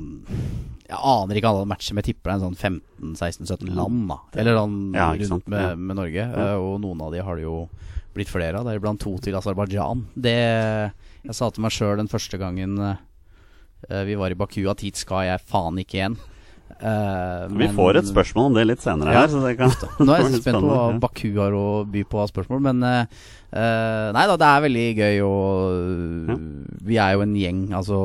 [0.90, 4.18] Jeg aner ikke alle matcher, men jeg tipper det er en sånn 15-16-17 land, da.
[4.38, 6.30] Eller sånn ja, rundt med, med Norge.
[6.36, 7.62] Uh, og noen av de har det jo
[8.14, 8.68] blitt flere av.
[8.70, 10.06] Deriblant to til Aserbajdsjan.
[10.14, 10.38] Det
[11.28, 12.96] jeg sa til meg sjøl den første gangen uh,
[14.08, 16.18] vi var i Baku at hit skal jeg faen ikke igjen.
[16.78, 19.56] Uh, vi men, får et spørsmål om det litt senere ja, her.
[19.58, 19.74] Kan,
[20.06, 22.64] nå er jeg spent på hva Baku har å by på av spørsmål.
[22.70, 23.06] Men uh,
[24.16, 26.38] nei da, det er veldig gøy, og ja.
[26.90, 27.64] vi er jo en gjeng.
[27.78, 28.02] Altså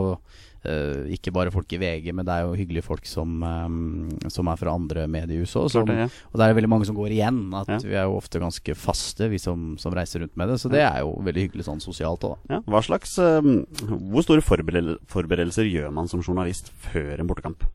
[0.62, 4.46] Uh, ikke bare folk i VG, men det er jo hyggelige folk som, um, som
[4.46, 5.74] er fra andre mediehus òg.
[5.82, 7.42] Og det er veldig mange som går igjen.
[7.58, 7.80] At ja.
[7.82, 10.60] Vi er jo ofte ganske faste, vi som, som, reiser rundt med det.
[10.62, 12.38] Så det er jo veldig hyggelig sånn sosialt òg.
[12.52, 12.62] Ja.
[12.70, 13.64] Hva slags um,
[14.12, 17.66] Hvor store forberedelser gjør man som journalist før en bortekamp?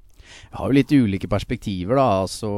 [0.57, 2.07] Har jo litt ulike perspektiver, da.
[2.23, 2.49] Altså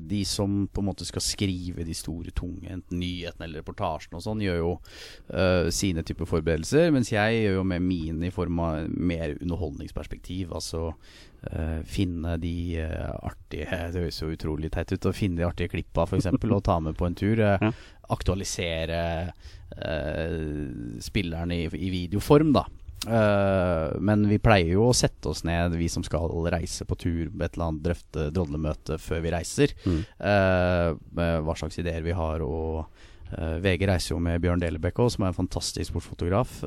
[0.00, 4.24] de som på en måte skal skrive de store, tunge, enten nyhetene eller reportasjene og
[4.24, 6.90] sånn, gjør jo uh, sine typer forberedelser.
[6.94, 10.54] Mens jeg gjør jo med mine i form av mer underholdningsperspektiv.
[10.56, 15.46] Altså uh, finne de uh, artige Det høres jo utrolig teit ut å finne de
[15.46, 17.42] artige klippa, f.eks., og ta med på en tur.
[18.16, 19.04] Aktualisere
[21.02, 22.62] spilleren i, i videoform, da.
[23.04, 27.26] Uh, men vi pleier jo å sette oss ned, vi som skal reise på tur,
[27.28, 29.76] et eller annet drøfte drodlemøte før vi reiser.
[29.86, 30.00] Mm.
[30.18, 32.42] Uh, hva slags ideer vi har.
[32.42, 32.82] Og
[33.36, 36.60] uh, VG reiser jo med Bjørn Delebekk òg, som er en fantastisk sportsfotograf.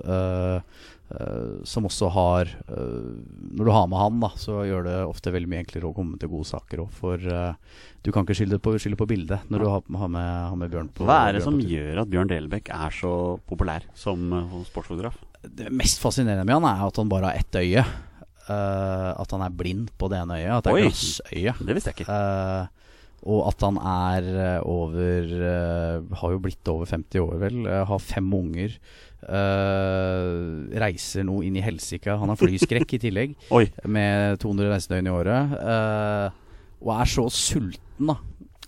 [1.66, 5.64] som også har Når du har med han, da, så gjør det ofte veldig mye
[5.64, 6.92] enklere å komme til gode saker òg.
[6.94, 7.18] For
[8.06, 10.70] du kan ikke skylde på, skylde på bildet når du har, har, med, har med,
[10.70, 13.12] Bjørn på Hva er det som gjør at Bjørn Delebekk er så
[13.50, 14.30] populær som
[14.70, 15.18] sportsfotograf?
[15.44, 17.86] Det mest fascinerende med han er at han bare har ett øye.
[18.50, 20.56] Uh, at han er blind på det ene øyet.
[20.58, 21.54] At det er glassøye.
[21.62, 22.18] Det visste jeg ikke.
[22.18, 22.76] Uh,
[23.30, 27.58] Og at han er eh, over uh, Har jo blitt over 50 år, vel.
[27.68, 28.78] har fem unger.
[30.80, 32.16] reiser nå inn i helsike.
[32.16, 33.36] Han har flyskrekk i tillegg,
[33.98, 35.58] med 200 reisedøgn i året.
[36.80, 38.16] og er så sulten, da.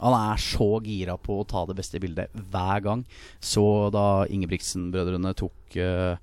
[0.02, 3.04] Han er så gira på å ta det beste bildet hver gang.
[3.40, 6.18] Så da Ingebrigtsen-brødrene tok uh,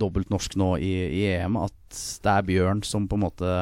[0.00, 3.54] dobbelt norsk nå i, i EM, at det er Bjørn som på en måte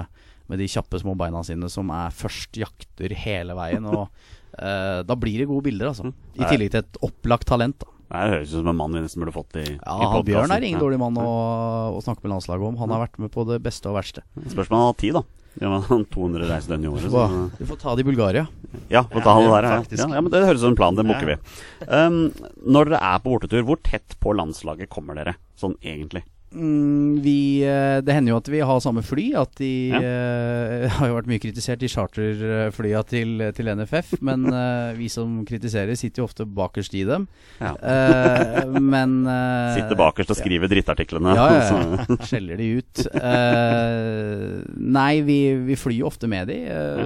[0.49, 3.85] med de kjappe små beina sine som er først jakter hele veien.
[3.89, 6.13] Og uh, da blir det gode bilder, altså.
[6.39, 7.85] I tillegg til et opplagt talent.
[7.85, 10.23] da Det høres ut som en mann vi nesten burde fått i, Ja, i.
[10.29, 11.29] Bjørn er ingen dårlig mann å,
[11.99, 12.81] å snakke med landslaget om.
[12.81, 14.25] Han har vært med på det beste og verste.
[14.49, 15.38] Spørs om han har tid, da.
[15.61, 17.11] Ja, men han har 200 reisedøgn i året.
[17.11, 17.51] Så.
[17.59, 18.47] Du får ta det i Bulgaria.
[18.93, 19.99] Ja, får ta Ja, der, ja.
[19.99, 20.21] ja.
[20.21, 20.95] Men Det høres ut som en plan.
[20.95, 21.37] Det booker vi.
[21.87, 22.19] Um,
[22.63, 26.23] når dere er på bortetur, hvor tett på landslaget kommer dere sånn egentlig?
[26.55, 29.27] Mm, vi, eh, det hender jo at vi har samme fly.
[29.37, 29.99] At de Ja.
[30.01, 34.15] uh, har jo vært mye kritisert, de charterflya til, til NFF.
[34.25, 37.27] Men uh, vi som kritiserer, sitter jo ofte bakerst i dem.
[37.61, 37.75] Ja.
[37.77, 41.35] Uh, men eh, Sitter bakerst og skriver drittartiklene.
[41.37, 42.19] Ja, ja, ja.
[42.25, 43.05] Skjeller de ut.
[43.13, 46.63] Eh, nei, vi, vi flyr jo ofte med de.
[46.73, 47.05] Eh,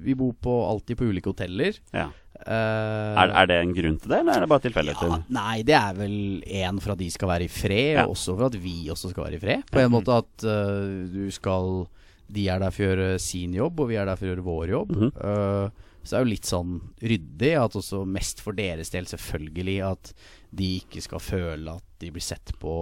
[0.00, 1.78] Vi bor på, alltid på ulike hoteller.
[1.94, 2.08] ja.
[2.46, 5.08] Eh, Er, er det en grunn til det, eller er det bare tilfeldigheter?
[5.12, 8.04] ja, nei, det er vel én for at de skal være i fred, Ja.
[8.06, 9.62] og også for at vi også skal være i fred.
[9.70, 11.86] På en måte at uh, du skal
[12.30, 14.44] De er der for å gjøre sin jobb, og vi er der for å gjøre
[14.46, 14.90] vår jobb.
[14.94, 15.12] Mm -hmm.
[15.18, 15.70] uh,
[16.02, 20.14] så det er jo litt sånn ryddig, at også mest for deres del, selvfølgelig, at
[20.50, 22.72] de ikke skal føle at de blir sett på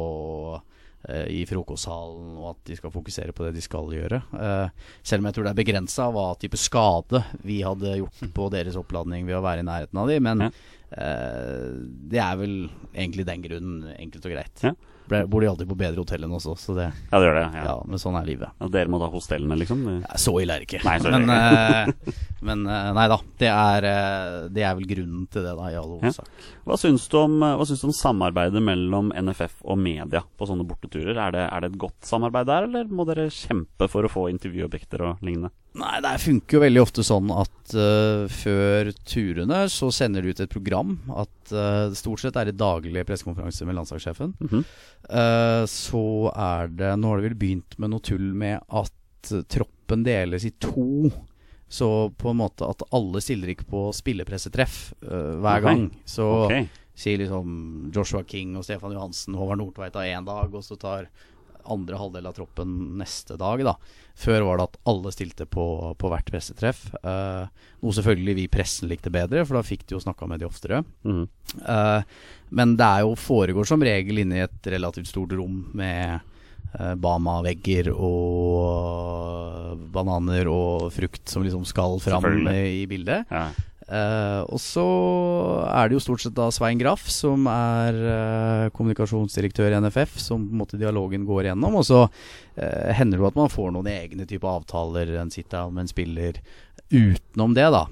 [0.55, 0.61] eh,
[1.31, 4.19] i frokostsalen, og at de skal fokusere på det de skal gjøre.
[4.35, 4.69] Eh,
[5.07, 8.77] selv om jeg tror det er begrensa hva type skade vi hadde gjort på deres
[8.77, 10.23] oppladning ved å være i nærheten av dem.
[10.27, 10.51] Men Ja.
[10.99, 11.71] eh,
[12.11, 12.57] det er vel
[12.95, 14.63] egentlig den grunnen, enkelt og greit.
[14.67, 14.75] Ja.
[15.09, 17.45] Ble, bor de alltid på bedre hotell enn oss, så det, Ja, det gjør det.
[17.57, 17.65] ja.
[17.69, 17.77] Ja.
[17.89, 18.51] men sånn er livet.
[18.61, 19.85] Og dere må ta hostellene, liksom?
[20.03, 20.83] Ja, Så ille er det ikke.
[20.85, 22.13] Nei, så men, uh,
[22.45, 23.19] men uh, nei da.
[23.39, 26.13] Det er, eh, det er vel grunnen til det, da, i all Ja.
[26.13, 26.29] hovedsak.
[26.69, 30.67] Hva syns, du om, hva syns du om samarbeidet mellom NFF og media på sånne
[30.69, 31.17] borteturer?
[31.17, 34.29] Er det, er det et godt samarbeid der, eller må dere kjempe for å få
[34.35, 35.51] intervjuobjekter og lignende?
[35.79, 40.43] Nei, det funker jo veldig ofte sånn at uh, før turene så sender du ut
[40.43, 40.97] et program.
[41.15, 44.35] At uh, stort sett er det daglige pressekonferanser med landslagssjefen.
[44.41, 44.65] Mm -hmm.
[45.13, 48.95] uh, så er det Nå har det vel begynt med noe tull med at
[49.49, 51.11] troppen deles i to.
[51.69, 55.63] Så på en måte at alle stiller ikke på spillepressetreff hver okay.
[55.63, 55.91] gang.
[56.05, 56.69] Så okay.
[56.95, 61.11] sier liksom Joshua King og Stefan Johansen, Håvard Nordtveit av én dag, og så tar
[61.71, 63.75] andre halvdel av troppen neste dag, da.
[64.19, 65.65] Før var det at alle stilte på,
[65.99, 66.89] på hvert pressetreff.
[67.03, 67.45] Eh,
[67.85, 70.49] noe selvfølgelig vi i pressen likte bedre, for da fikk de jo snakka med de
[70.49, 70.83] oftere.
[71.07, 71.29] Mm.
[71.63, 72.01] Eh,
[72.59, 76.95] men det er jo foregår som regel inne i et relativt stort rom med eh,
[76.99, 83.31] Bama-vegger og bananer og frukt som liksom skal fram i bildet.
[83.31, 83.49] Ja.
[83.89, 84.85] Eh, og så
[85.73, 90.45] er det jo stort sett da Svein Graff, som er uh, kommunikasjonsdirektør i NFF, som
[90.45, 91.79] på en måte dialogen går gjennom.
[91.81, 95.63] Og så uh, hender det jo at man får noen egne typer avtaler, en sitter
[95.65, 96.43] av med en spiller
[96.89, 97.83] utenom det, da,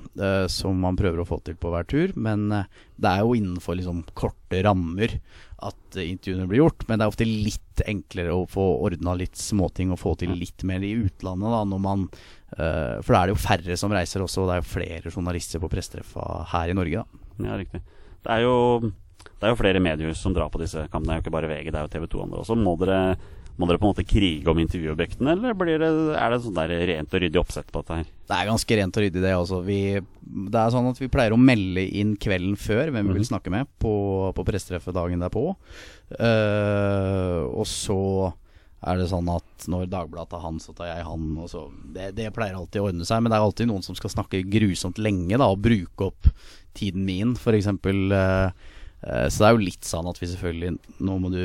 [0.49, 2.15] som man prøver å få til på hver tur.
[2.17, 5.19] Men det er jo innenfor liksom korte rammer
[5.65, 6.85] at eh, intervjuene blir gjort.
[6.89, 10.65] Men det er ofte litt enklere å få ordna litt småting og få til litt
[10.69, 12.05] mer i utlandet, da, når man
[12.57, 15.13] uh, For da er det jo færre som reiser også, og det er jo flere
[15.13, 17.25] journalister på presstreffa her i Norge, da.
[17.49, 17.83] ja, riktig.
[18.27, 18.93] Det er, jo,
[19.27, 21.13] det er jo flere mediehus som drar på disse kampene.
[21.13, 22.59] Det er jo ikke bare VG, det er jo TV 2 andre også.
[22.59, 23.01] Må dere,
[23.57, 26.73] må dere på en måte krige om intervjuobjektene, eller blir det, er det sånn der
[26.91, 28.09] rent og ryddig oppsett på dette her?
[28.29, 29.61] Det er ganske rent og ryddig, det også.
[29.65, 29.79] Vi,
[30.53, 33.53] det er sånn at vi pleier å melde inn kvelden før hvem vi vil snakke
[33.55, 33.95] med på,
[34.37, 35.47] på pressetreffet dagen derpå.
[36.19, 38.01] Uh, og så
[38.87, 41.31] er det sånn at når Dagbladet tar han, så tar jeg han.
[41.41, 41.65] Og så.
[41.97, 44.45] Det, det pleier alltid å ordne seg, men det er alltid noen som skal snakke
[44.53, 46.29] grusomt lenge da, og bruke opp
[46.77, 47.73] tiden min, f.eks.
[47.73, 48.53] Uh,
[49.01, 51.43] så det er jo litt sånn at vi selvfølgelig Nå må du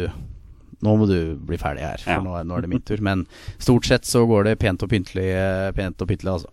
[0.81, 2.21] nå må du bli ferdig her, for Ja.
[2.25, 3.01] nå, er, nå er det min tur.
[3.01, 3.25] Men
[3.61, 6.49] stort sett så går det pent og pyntelig, eh, pent og pyntelig altså.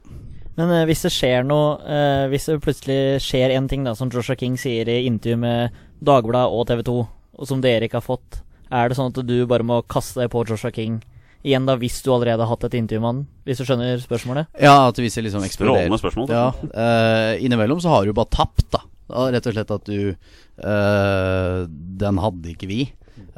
[0.58, 4.10] Men eh, hvis det skjer noe eh, Hvis det plutselig skjer en ting, da, som
[4.10, 5.70] Joshua King sier i intervju med
[6.04, 6.96] Dagbladet og TV 2,
[7.38, 8.40] og som dere ikke har fått,
[8.74, 10.98] er det sånn at du bare må kaste deg på Joshua King
[11.46, 13.20] igjen, da, hvis du allerede har hatt et intervju med han?
[13.46, 14.48] Hvis du skjønner spørsmålet?
[14.60, 15.86] Ja, at hvis det liksom eksploderer.
[15.86, 16.32] Strålende spørsmål.
[16.34, 18.82] Ja, eh, innimellom så har du jo bare tapt, da.
[19.08, 19.28] da.
[19.32, 21.60] Rett og slett at du eh,
[22.02, 22.80] Den hadde ikke vi.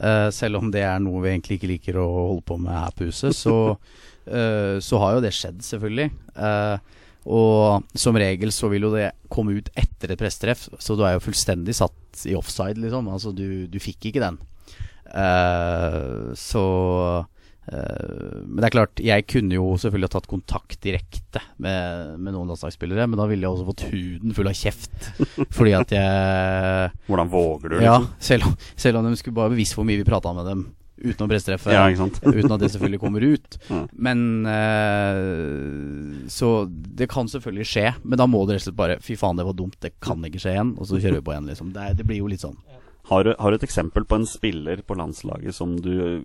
[0.01, 2.95] Eh, selv om det er noe vi egentlig ikke liker å holde på med her
[2.97, 3.77] på huset, så,
[4.27, 6.09] eh, så har jo det skjedd, selvfølgelig.
[6.49, 6.99] Eh,
[7.31, 11.19] og som regel så vil jo det komme ut etter et pressetreff, så du er
[11.19, 13.11] jo fullstendig satt i offside, liksom.
[13.13, 14.41] Altså du, du fikk ikke den.
[16.39, 16.63] Så
[17.71, 22.51] Men det er klart, jeg kunne jo selvfølgelig ha tatt kontakt direkte med, med noen
[22.51, 25.11] landslagsspillere, men da ville jeg også fått huden full av kjeft.
[25.57, 28.21] Fordi at jeg Hvordan våger du, Ja, liksom?
[28.31, 30.67] selv om, selv om de skulle bare bevisst hvor mye vi prata med dem
[31.01, 31.73] uten å presstreffe.
[31.73, 33.57] Ja, uten at det selvfølgelig kommer ut.
[33.71, 33.85] Ja.
[33.93, 38.99] Men uh, Så det kan selvfølgelig skje, men da må det rett og slett bare
[39.05, 40.75] Fy faen, det var dumt, det kan ikke skje igjen.
[40.79, 41.73] Og så kjører vi på igjen, liksom.
[41.77, 42.59] Det, det blir jo litt sånn.
[43.11, 46.23] Har du, har du et eksempel på en spiller på landslaget som du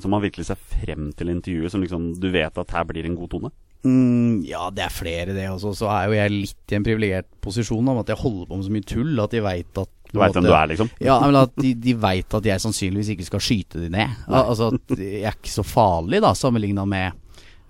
[0.00, 3.18] Som man virkelig ser frem til intervjuet, som liksom du vet at her blir en
[3.18, 3.50] god tone?
[3.84, 5.44] Mm, ja, det er flere, det.
[5.52, 8.56] også så er jo jeg litt i en privilegert posisjon om at jeg holder på
[8.56, 10.88] med så mye tull at de veit at Du veit hvem du er, liksom?
[11.04, 14.16] Ja, men at de, de veit at jeg sannsynligvis ikke skal skyte de ned.
[14.30, 17.20] Al altså at jeg er ikke så farlig, da, sammenligna med,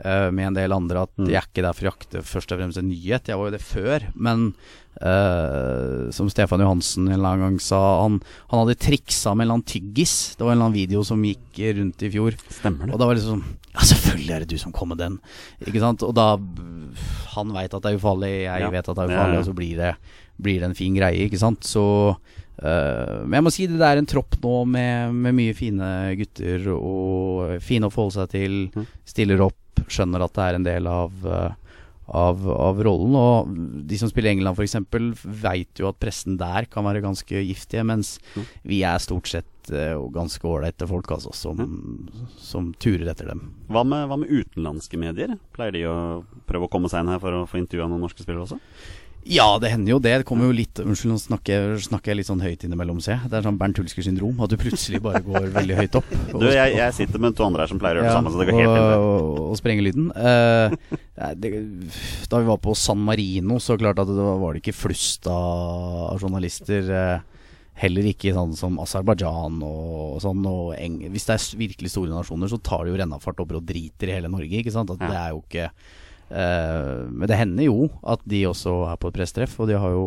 [0.02, 1.02] eh, med en del andre.
[1.02, 1.28] At Mm.
[1.28, 3.28] jeg er ikke der for å jakte først og fremst en nyhet.
[3.28, 4.09] Jeg var jo det før.
[4.16, 4.54] Men
[5.02, 9.48] uh, som Stefan Johansen en eller annen gang sa, han, han hadde triksa med en
[9.48, 10.14] eller annen tyggis.
[10.37, 12.37] Det var en eller annen video som gikk rundt i fjor.
[12.61, 12.94] Stemmer det.
[12.96, 15.16] Og da var det sånn Ja, selvfølgelig er det du som kom med den.
[15.66, 16.02] Ikke sant?
[16.07, 16.37] Og da
[17.35, 18.70] Han veit at det er ufarlig, jeg Ja.
[18.70, 19.40] vet at det er Ja, ufarlig, ja.
[19.40, 19.96] og så blir det,
[20.40, 21.61] blir det en fin greie, ikke sant.
[21.66, 22.16] Så
[22.64, 26.70] Men jeg må si det, det er en tropp nå med, med mye fine gutter
[26.72, 28.57] og fine å forholde seg til.
[28.72, 28.87] Mhm.
[29.14, 31.53] Stiller opp, skjønner at det er en del av øh,
[32.07, 33.16] av, av rollen.
[33.16, 33.55] Og
[33.88, 34.77] de som spiller i England f.eks.,
[35.24, 38.48] veit jo at pressen der kan være ganske giftige, mens mm.
[38.70, 41.62] vi er stort sett eh, ganske ålreite folk altså, som,
[42.40, 43.46] som turer etter dem.
[43.72, 45.37] Hva med, hva med utenlandske medier?
[45.57, 45.96] Pleier de å
[46.48, 48.61] prøve å komme seg inn her for å få intervjua noen norske spillere også?
[49.24, 50.12] Ja, det hender jo det.
[50.20, 53.30] Det kommer jo litt Unnskyld, nå snakker, snakker jeg litt sånn høyt innimellom, ser jeg.
[53.32, 54.40] Det er sånn Bernt Hulsker-syndrom.
[54.44, 56.12] At du plutselig bare går veldig høyt opp.
[56.44, 58.40] Du, jeg, jeg sitter med to andre her som pleier å gjøre det samme, så
[58.42, 59.04] det går helt og, fint.
[59.04, 60.08] og, og sprenge lyden.
[60.12, 60.98] Uh,
[61.40, 61.52] det,
[62.32, 66.18] da vi var på San Marino, så klart at det var det ikke flust av
[66.20, 66.90] journalister.
[66.90, 67.34] Uh,
[67.80, 70.44] heller ikke sånn som Aserbajdsjan og sånn.
[70.46, 73.68] Og Eng Hvis det er virkelig store nasjoner, så tar de jo rennafart over og
[73.68, 74.60] driter i hele Norge.
[74.60, 74.92] Ikke sant?
[74.94, 75.10] At Ja.
[75.10, 75.70] det er jo ikke
[76.35, 80.07] Men det hender jo at de også er på et presstreff, og de har jo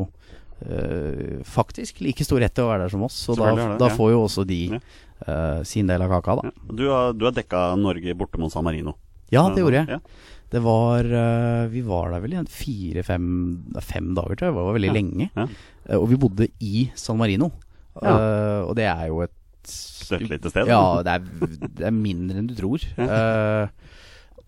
[0.65, 3.17] eh, faktisk like stor rett til å være der som oss.
[3.27, 3.95] Så da, det, da ja.
[3.95, 4.79] får jo også de Ja.
[5.27, 6.49] eh, sin del av kaka, da.
[6.51, 6.73] Ja.
[6.81, 8.95] Du har, du har dekka Norge borte mot San Marino.
[9.33, 9.97] Ja, det gjorde jeg.
[9.97, 9.99] Ja.
[10.47, 13.25] Det var uh, Vi var der vel i fire-fem
[13.83, 14.53] fem dager, tror jeg.
[14.53, 14.95] Det var veldig Ja.
[14.95, 15.29] lenge.
[15.35, 15.47] Ja.
[15.89, 17.51] Eh, og vi bodde i San Marino.
[18.01, 19.33] Eh, og det er jo et
[19.67, 20.69] Støttelite sted.
[20.71, 22.79] Ja, det er, det er mindre enn du tror.
[22.95, 23.67] Uh,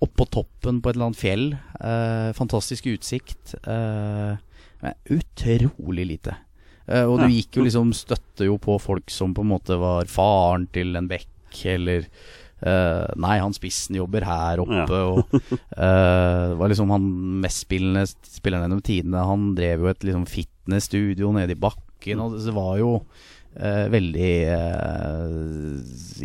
[0.02, 1.48] Oppå toppen på et eller annet fjell.
[1.82, 3.56] eh, fantastisk utsikt.
[3.68, 4.38] eh,
[4.82, 6.36] men utrolig lite.
[6.88, 10.06] Eh, og du gikk jo liksom Støtte jo på folk som på en måte var
[10.06, 11.28] faren til en bekk,
[11.66, 12.06] eller
[12.64, 15.10] eh, Nei, han spissen jobber her oppe, Ja.
[15.12, 17.10] og eh, Det var liksom han
[17.44, 19.26] mestspillende spilleren gjennom tidene.
[19.28, 22.94] Han drev jo et liksom fitnessstudio nede i bakken, og det var jo
[23.60, 24.32] eh, veldig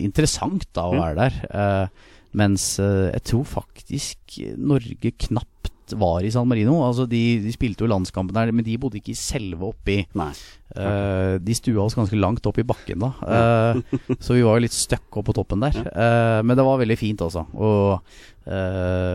[0.05, 1.01] interessant da å Mm.
[1.03, 1.35] være der.
[1.51, 1.89] Eh,
[2.35, 6.79] mens eh, jeg tror faktisk Norge knapt var i San Marino.
[6.87, 10.31] Altså de, de spilte jo landskampen der, men de bodde ikke selve oppi Nei.
[10.75, 13.13] Uh, de stua oss ganske langt opp i bakken da.
[13.21, 15.77] Uh, så vi var jo litt stuck opp på toppen der.
[15.93, 17.47] Uh, men det var veldig fint, altså.
[17.55, 18.01] Og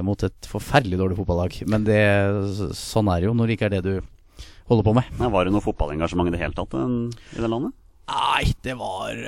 [0.05, 1.59] mot et forferdelig dårlig fotballag.
[1.69, 1.99] Men det,
[2.73, 3.91] sånn er det jo når det ikke er det du
[4.71, 5.11] holder på med.
[5.19, 7.75] Nei, var det noe fotballengasjement i det hele tatt i det landet?
[8.09, 9.19] Nei, det var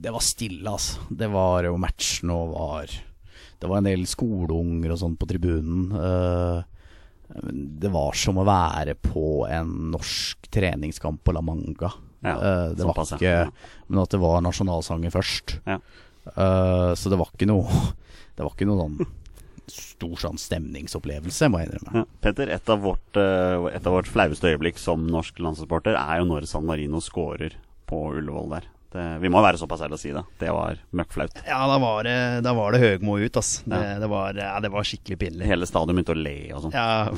[0.00, 1.04] Det var stille, altså.
[1.12, 2.96] Det var jo matchen og var
[3.58, 5.88] Det var en del skoleunger og sånn på tribunen.
[5.98, 6.60] Eh,
[7.82, 11.90] det var som å være på en norsk treningskamp på La Manga.
[12.22, 13.18] Ja, Eh, det var såpass, ja.
[13.18, 13.52] ikke
[13.86, 15.60] Men at det var nasjonalsanger først.
[15.68, 15.76] Ja.
[16.26, 17.68] Eh, så det var ikke noe
[18.36, 19.06] Det var ikke noe sånn
[19.68, 22.00] stor sånn stemningsopplevelse, må jeg innrømme.
[22.00, 22.04] Ja.
[22.24, 26.46] Petter, et av, vårt, et av vårt flaueste øyeblikk som norsk landslagssporter er jo når
[26.48, 27.58] San Marino scorer
[27.90, 28.68] på Ullevål der.
[28.88, 30.22] Det, vi må være såpass ærlige å si det.
[30.40, 31.42] Det var møkkflaut.
[31.44, 32.14] Ja, da var det,
[32.46, 33.58] da var det Høgmo ut, ass.
[33.68, 33.98] Det, Ja.
[34.00, 35.44] det, var, ja, det var skikkelig pinlig.
[35.50, 36.72] Hele stadion begynte å le og sånn.
[36.72, 37.10] Ja,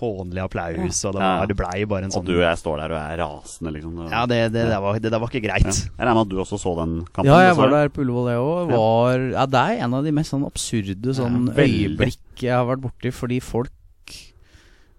[0.00, 1.38] Hånlig applaus, og det, Ja.
[1.38, 3.72] var, det blei bare en Og sånn du og jeg står der og er rasende,
[3.76, 4.10] liksom.
[4.10, 5.70] Ja, det, det, der var, var ikke greit.
[5.70, 5.70] Ja.
[5.70, 7.30] Jeg regner med at du også så den kampen?
[7.30, 8.74] Ja, jeg var der på Ullevål, jeg òg.
[8.74, 12.66] Var Ja, det er en av de mest sånn absurde sånn Ja, øyeblikk jeg har
[12.66, 13.70] vært borti, fordi folk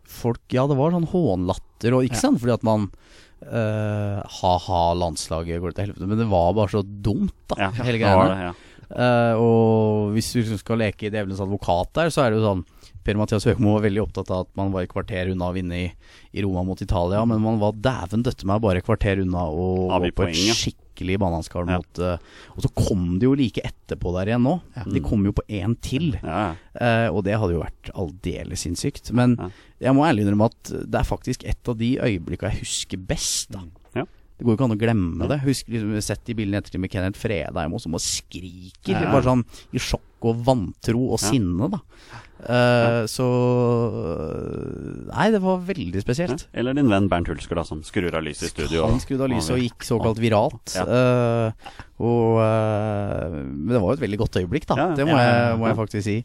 [0.09, 2.23] Folk Ja, det var sånn hånlatter, og ikke Ja.
[2.23, 2.89] sant fordi at man
[3.45, 6.09] eh, Ha-ha, landslaget går til helvete.
[6.09, 8.53] Men det var bare så dumt, da, Ja, hele det, ja.
[8.89, 12.63] Eh, og hvis du liksom skal leke djevelens advokat der, så er det jo sånn
[13.07, 15.87] Per-Mathias Høgmo var veldig opptatt av at man var et kvarter unna å vinne i,
[16.35, 19.67] i Roma mot Italia, men man var dæven døtte meg bare et kvarter unna å
[19.95, 21.77] Avgi gå på poeng, et skikkelig bananskall Ja.
[21.79, 22.17] mot uh,
[22.57, 24.57] Og så kom de jo like etterpå der igjen nå.
[24.91, 26.11] De kom jo på én til.
[26.19, 26.55] Ja, ja.
[26.79, 29.11] Eh, og det hadde jo vært aldeles sinnssykt.
[29.15, 29.49] Men Ja.
[29.87, 33.49] jeg må ærlig innrømme at det er faktisk et av de øyeblikka jeg husker best.
[33.55, 33.63] Da.
[34.39, 34.45] Ja.
[34.45, 35.39] Det går jo ikke an å glemme det.
[35.43, 38.95] Husk liksom, sett de bildene ettertid med Kenneth Fredheim også, som bare skriker.
[38.95, 39.11] Ja.
[39.11, 39.43] Bare sånn
[39.75, 41.27] i sjokk og vantro og Ja.
[41.29, 41.79] sinne, da.
[42.39, 43.25] Eh, Så
[45.11, 46.45] Nei, det var veldig spesielt.
[46.53, 48.85] Eller din venn Bernt Hulsker, da, som skrur av lyset i studio.
[48.87, 50.75] Han skrudde av lyset og gikk såkalt viralt.
[50.75, 51.51] Ja.
[51.99, 54.77] Og, uh, men det var jo et veldig godt øyeblikk, da.
[54.79, 54.87] Ja.
[54.95, 56.17] Det må, Ja, ja, jeg, må jeg faktisk si.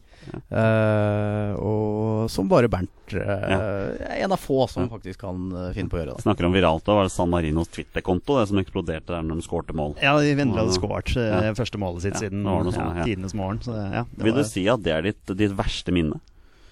[0.55, 6.01] Uh, og som bare Bernt Uh, En av få som faktisk kan finne på å
[6.01, 6.23] gjøre det.
[6.25, 9.45] Snakker om viralt, da var det San Marinos Twitter-konto det som eksploderte der når de
[9.45, 9.93] skårte mål.
[10.01, 11.13] Ja, de endelig hadde skåret
[11.59, 13.05] første målet sitt siden sånt, ja.
[13.05, 13.61] tidenes morgen.
[13.63, 16.17] Så Vil var, du si at det er ditt, ditt verste minne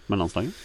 [0.09, 0.57] med landslaget?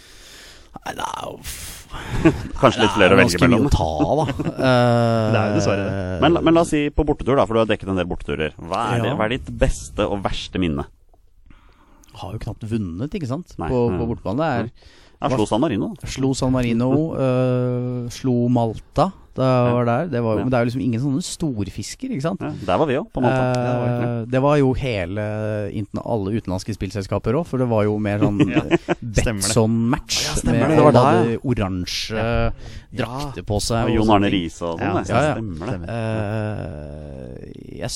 [2.60, 3.66] Kanskje litt flere å det er velge mye mellom.
[3.68, 4.26] å ta av, da.
[4.68, 6.04] Eh, Det er jo dessverre det.
[6.24, 8.54] Men, men la oss si på bortetur, da, for du har dekket en del borteturer.
[8.60, 10.84] Hva er, det, hva er ditt beste og verste minne?
[12.18, 13.68] Har jo knapt vunnet, ikke sant, Nei.
[13.70, 13.98] på, Mm.
[14.02, 14.38] på bortebane.
[14.38, 14.70] Det er
[15.18, 15.94] ja, slo San Marino.
[16.06, 20.06] Slo San Marino, øh, slo Malta Det var der.
[20.10, 20.42] Det var, Ja.
[20.42, 22.40] Men det er jo liksom ingen sånne storfisker, ikke sant?
[22.42, 24.22] Ja, der var vi òg, på Malta.
[24.22, 25.26] Eh, det var jo hele
[26.02, 28.62] alle utenlandske spillselskaper òg, for det var jo mer sånn Ja.
[29.02, 30.18] Betson-match.
[30.26, 32.52] Ja, stemmer med det, det var der, hadde oransje
[32.98, 33.86] drakter på seg.
[33.86, 34.30] Og Jon Arne.
[34.34, 35.06] Riise og sånn.
[35.06, 35.34] ja, ja.
[35.34, 35.80] Stemmer det.
[36.58, 37.90] Uh, jeg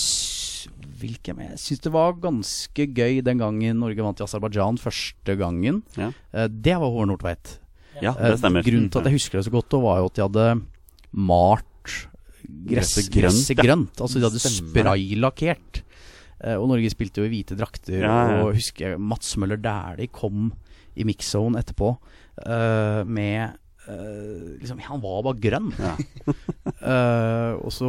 [1.03, 5.83] hvilke Jeg syns det var ganske gøy den gangen Norge vant i Aserbajdsjan første gangen.
[5.99, 6.13] Ja.
[6.33, 7.59] Eh, det var Håvard Nordtveit.
[8.01, 8.65] Ja, Eh, det stemmer.
[8.67, 10.47] Grunnen til at jeg husker det så godt, var jo at de hadde
[11.13, 11.69] malt
[12.67, 14.01] gress, Gresset grønt, grønt.
[14.01, 15.83] Altså de hadde spraylakkert.
[16.43, 18.03] Eh, og Norge spilte jo i hvite drakter.
[18.03, 18.43] Ja, ja.
[18.43, 20.53] Og husker jeg Mats Møller Dæhlie kom
[20.99, 23.55] i mixzone etterpå uh, med
[23.93, 25.71] eh, liksom, Han var bare grønn.
[25.79, 25.95] Ja.
[26.83, 27.89] uh, og så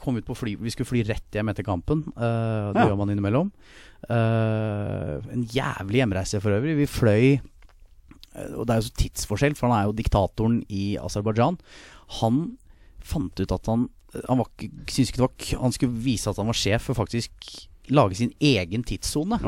[0.00, 2.04] kom vi ut på fly Vi skulle fly rett hjem etter kampen.
[2.16, 2.88] Uh, det Ja.
[2.90, 3.52] gjør man innimellom.
[4.08, 6.76] En jævlig hjemreise for øvrig.
[6.78, 7.40] Vi fløy
[8.56, 11.56] Og det er jo så tidsforskjell, for han er jo diktatoren i Aserbajdsjan.
[12.20, 12.36] Han
[13.02, 13.88] fant ut at han
[14.28, 16.94] Han, var ikke, syntes ikke det var Han skulle vise at han var sjef for
[16.96, 17.32] faktisk
[17.90, 19.38] lage sin egen tidssone.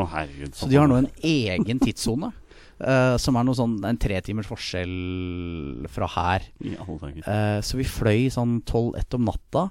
[0.57, 2.31] Så de har nå en egen tidssone.
[2.81, 6.47] Eh, som er noe sånn en tre timers forskjell fra her.
[6.65, 7.05] Ja, uh.
[7.21, 9.69] Eh, så vi fløy sånn 12-1 om natta.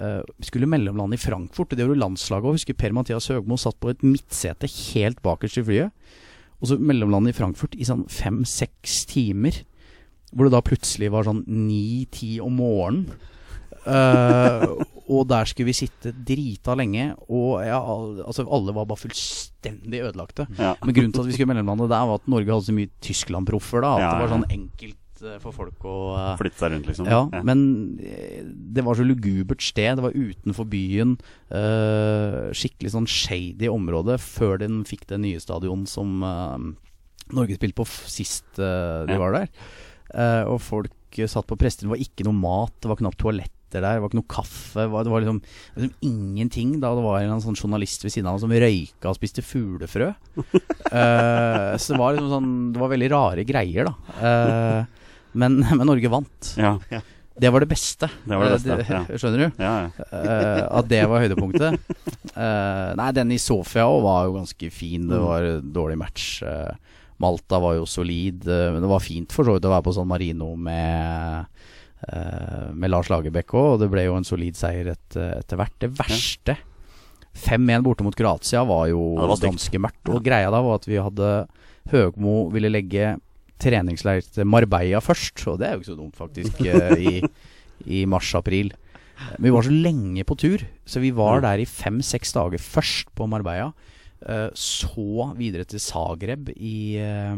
[0.00, 1.74] Uh, vi skulle mellomlande i Frankfurt.
[1.76, 2.56] Det gjorde landslaget òg.
[2.56, 6.14] Husker Per-Mathias Høgmo satt på et midtsete helt bakerst i flyet.
[6.60, 9.60] Og så mellomlande i Frankfurt i sånn fem-seks timer.
[10.32, 13.10] Hvor det da plutselig var sånn ni-ti om morgenen.
[13.88, 14.64] Eh,
[15.10, 17.10] og der skulle vi sitte drita lenge.
[17.32, 20.46] Og ja, altså alle var bare fullstendig ødelagte.
[20.60, 20.74] Ja.
[20.84, 23.84] Men grunnen til at vi skulle mellomlande der, var at Norge hadde så mye Tyskland-proffer.
[23.84, 26.90] da At Ja, det var sånn enkelt uh, for folk å uh, Flytte seg rundt,
[26.90, 27.10] liksom.
[27.10, 27.64] ja, men
[28.76, 29.98] det var så lugubert sted.
[29.98, 31.18] Det var utenfor byen.
[32.56, 36.22] skikkelig sånn shady område før den fikk det nye stadion som
[37.30, 39.50] Norge spilte på sist de var der.
[40.50, 41.86] Og folk satt på prester.
[41.86, 43.18] Det var ikke noe mat, det var knapt
[43.70, 44.80] toaletter der, det var ikke noe kaffe.
[44.80, 45.40] Det var, det var liksom,
[45.76, 49.16] liksom ingenting da det var en sånn journalist ved siden av ham som røyka og
[49.18, 50.10] spiste fuglefrø.
[50.36, 53.94] uh, så det var liksom sånn Det var veldig rare greier, da.
[54.20, 54.84] Uh,
[55.38, 56.52] men, men Norge vant.
[56.58, 56.74] Ja,
[57.40, 58.10] Det var det beste.
[58.26, 59.02] Det var det beste, Eh, ja.
[59.20, 59.62] Skjønner du?
[59.62, 60.06] ja, ja.
[60.10, 61.78] Uh, at det var høydepunktet.
[62.34, 65.06] Uh, nei, den i Sofia òg var jo ganske fin.
[65.08, 65.24] Det Mm.
[65.28, 66.42] var en dårlig match.
[66.42, 66.74] Uh,
[67.20, 70.08] Malta var jo solid, men det var fint for så vidt å være på San
[70.08, 71.44] Marino med
[72.74, 75.74] med Lars Lagerbäck òg, og det ble jo en solid seier et, etter hvert.
[75.82, 76.54] Det verste
[77.36, 80.08] 5-1 borte mot Kroatia var jo Ja, var ganske mørkt.
[80.10, 81.28] Og greia da var at vi hadde
[81.92, 83.12] Høgmo ville legge
[83.60, 87.20] treningsleir til Marbella først, og det er jo ikke så dumt, faktisk, eh, i,
[88.00, 88.72] i mars-april.
[89.36, 93.10] Men vi var så lenge på tur, så vi var der i fem-seks dager først
[93.14, 93.72] på Marbella.
[94.26, 97.36] eh, Så videre til Zagreb i, eh,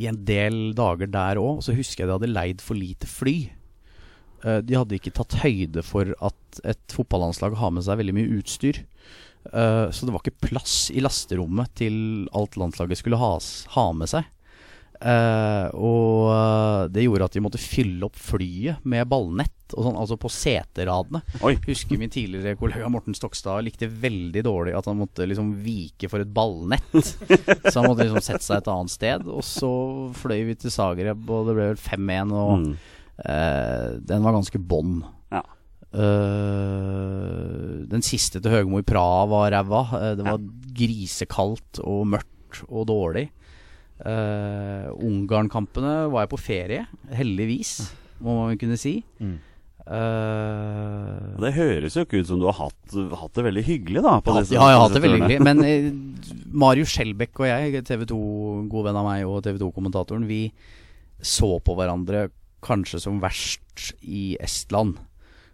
[0.00, 1.62] i en del dager der òg.
[1.64, 3.50] Så husker jeg de hadde leid for lite fly.
[4.44, 8.38] Eh, De hadde ikke tatt høyde for at et fotballandslag har med seg veldig mye
[8.40, 8.82] utstyr.
[9.52, 14.24] Eh, Så det var ikke plass i lasterommet til alt landslaget skulle ha med seg.
[15.02, 19.96] Eh, og eh, det gjorde at de måtte fylle opp flyet med ballnett, og sånn,
[19.98, 21.22] altså på seteradene.
[21.42, 21.54] Oi.
[21.66, 26.22] Husker min tidligere kollega Morten Stokstad likte veldig dårlig at han måtte liksom vike for
[26.22, 26.86] et ballnett.
[26.92, 29.26] Så han måtte liksom sette seg et annet sted.
[29.32, 29.72] Og så
[30.20, 32.72] fløy vi til Zagreb, og det ble vel 5-1, og Mm.
[33.26, 35.00] eh, den var ganske bånn.
[35.32, 35.42] Ja.
[35.92, 39.82] Eh, den siste til Høgmo i Praha var ræva.
[40.18, 40.38] Det var
[40.76, 43.26] grisekaldt og mørkt og dårlig.
[44.02, 46.84] Uh, Ungarn-kampene var jeg på ferie,
[47.14, 47.76] heldigvis,
[48.22, 48.98] må man kunne si.
[49.22, 49.36] Mm.
[49.82, 54.18] Uh, Det høres jo ikke ut som du har hatt, hatt det veldig hyggelig, da.
[54.22, 55.40] På ja, disse, ja, jeg har hatt det veldig hyggelig.
[55.46, 58.20] Men uh, Mario Skjelbæk og jeg, TV 2,
[58.72, 60.44] god venn av meg og TV 2-kommentatoren, vi
[61.22, 62.26] så på hverandre
[62.62, 64.98] kanskje som verst i Estland.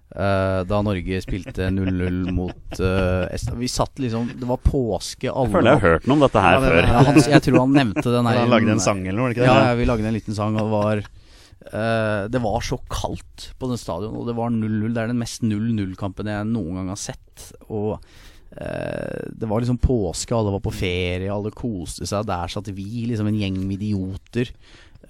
[0.09, 3.59] Eh, da Norge spilte 0-0 mot uh, Estland.
[3.61, 6.45] Vi satt liksom Det var påske, alle Jeg føler jeg har hørt noe om dette
[6.47, 6.79] her Ja, før.
[6.81, 9.45] ja, han, Jeg tror han nevnte den her Han lagde en sang eller noe, ikke
[9.45, 9.51] det?
[9.51, 13.51] Ja, ja, vi lagde en liten sang, og det var uh, Det var så kaldt
[13.61, 14.89] på den stadion, og det var 0-0.
[14.97, 17.45] Det er den mest 0-0-kampen jeg noen gang har sett.
[17.69, 17.99] Og
[18.57, 22.25] eh, det var liksom påske, alle var på ferie, alle koste seg.
[22.33, 24.55] Der satt vi, liksom en gjeng med idioter.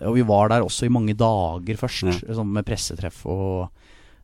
[0.02, 3.68] Og vi var der også i mange dager først, sånn med pressetreff og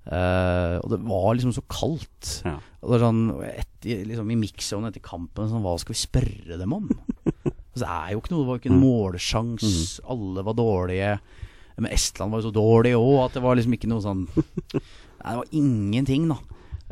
[0.07, 2.42] eh, Og det var liksom så kaldt.
[2.44, 2.57] Ja.
[2.84, 6.90] Og sånn etter, liksom, I mix-ovnen etter kampen sånn, Hva skal vi spørre dem om?
[7.74, 8.84] Altså, det er jo ikke noe Det var ikke en Mm.
[8.86, 10.00] målsjans.
[10.07, 11.14] Alle var dårlige.
[11.76, 14.28] Men Estland var jo så dårlig òg at det var liksom ikke noe sånn
[15.24, 16.36] Nei, det var ingenting, da.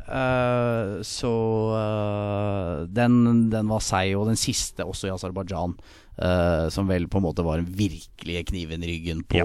[0.03, 1.31] Uh, så
[1.77, 4.17] uh, den, den var seig.
[4.19, 5.77] Og den siste, også i Aserbajdsjan,
[6.19, 9.43] eh, som vel på en måte var den virkelige kniven i ryggen på,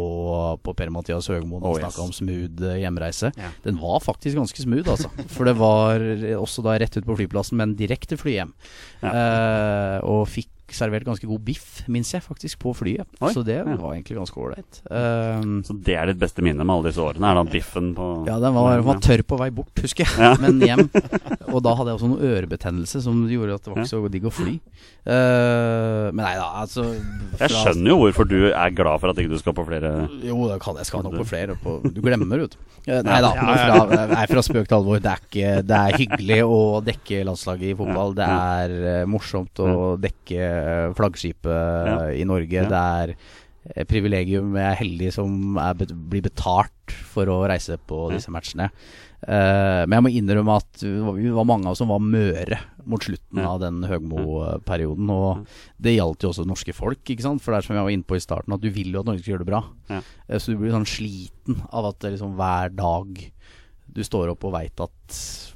[0.63, 1.63] på Per-Mathias Høgmoen.
[1.63, 1.97] Oh, Oh, yes.
[2.01, 3.31] om smooth eh, hjemreise.
[3.37, 3.51] Ja.
[3.63, 5.11] Den var faktisk ganske smooth, altså.
[5.35, 6.03] For det var
[6.41, 8.53] også da rett ut på flyplassen, men direkte fly hjem.
[9.05, 13.07] Eh, og fikk servert ganske god biff, minnes jeg, faktisk, på flyet.
[13.21, 13.75] Oi, Så det ja.
[13.79, 14.79] var egentlig ganske ålreit.
[14.91, 17.29] Um, Så det er ditt beste minne med alle disse årene?
[17.29, 20.17] Er da biffen på ja, den var, den var tørr på vei bort, husker jeg.
[20.19, 20.33] Ja.
[20.43, 20.87] Men hjem.
[21.53, 24.27] Og da hadde jeg også noe ørebetennelse som gjorde at det var ikke så digg
[24.27, 24.55] å fly.
[25.07, 26.83] Uh, men nei da, altså
[27.39, 29.91] Jeg skjønner jo hvorfor du er glad for at ikke du skal på flere
[30.25, 31.55] Jo, det kan, jeg skal nok på flere.
[31.63, 32.59] På, du glemmer, vet du.
[32.87, 33.31] Eh, Nei da.
[33.35, 35.01] Fra, nei, fra spøk til alvor.
[35.03, 38.13] Det er, ikke, det er hyggelig å dekke landslaget i fotball.
[38.17, 40.47] Det er eh, morsomt å dekke
[40.97, 41.97] flaggskipet Ja.
[42.11, 42.63] i Norge.
[42.63, 42.69] Ja.
[42.69, 43.15] Det er
[43.81, 44.53] et privilegium.
[44.55, 46.71] Jeg er heldig som er bet blir betalt
[47.11, 48.69] for å reise på disse matchene.
[49.27, 53.01] Uh, men jeg må innrømme at vi var mange av oss som var møre mot
[53.03, 53.49] slutten Ja.
[53.55, 55.09] av den Høgmo-perioden.
[55.09, 55.47] Og
[55.81, 57.41] det gjaldt jo også norske folk, ikke sant.
[57.41, 59.05] For det er som jeg var inne på i starten, at du vil jo at
[59.09, 59.63] Norge skal gjøre det bra.
[59.89, 60.01] Ja.
[60.29, 63.31] Eh, Så du blir sånn sliten av at det liksom hver dag
[63.91, 65.53] du står opp og veit at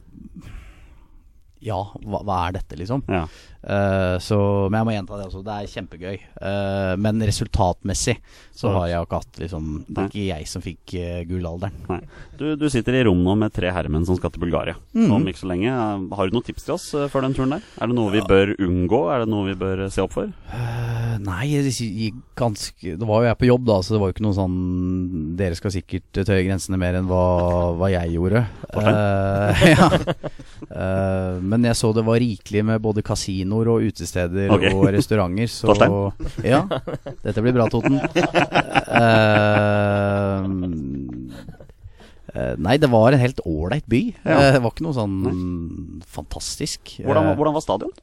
[1.62, 3.06] Ja, hva, hva er dette, liksom?
[3.12, 3.26] Ja.
[3.62, 4.38] Uh, så,
[4.72, 5.44] men jeg må gjenta det også.
[5.46, 6.16] Det er kjempegøy.
[6.42, 8.18] Uh, men resultatmessig
[8.58, 12.02] så har jeg ikke hatt liksom Det er ikke jeg som fikk uh, gullalderen.
[12.38, 15.12] Du, du sitter i rom nå med tre herremenn som skal til Bulgaria mm.
[15.14, 15.76] om ikke så lenge.
[16.18, 17.70] Har du noen tips til oss uh, før den turen der?
[17.78, 19.04] Er det noe vi bør unngå?
[19.14, 20.34] Er det noe vi bør se opp for?
[21.22, 21.46] Nei,
[22.38, 24.56] ganske Det var jo jeg på jobb, da, så det var jo ikke noe sånn
[25.38, 27.22] Dere skal sikkert tøye grensene mer enn hva,
[27.78, 28.42] hva jeg gjorde.
[28.74, 29.90] Uh, ja.
[31.52, 34.72] Men jeg så det var rikelig med både kasinoer og utesteder okay.
[34.76, 35.50] og restauranter.
[35.52, 35.92] Så Torstein?
[36.48, 36.64] Ja,
[37.26, 38.00] dette blir bra, Toten.
[38.92, 40.46] Uh,
[42.32, 44.04] uh, nei, det var en helt ålreit by.
[44.24, 44.38] Ja.
[44.38, 45.20] Uh, det var ikke noe sånn
[46.08, 46.96] fantastisk.
[47.04, 47.94] Hvordan, hvordan var stadion?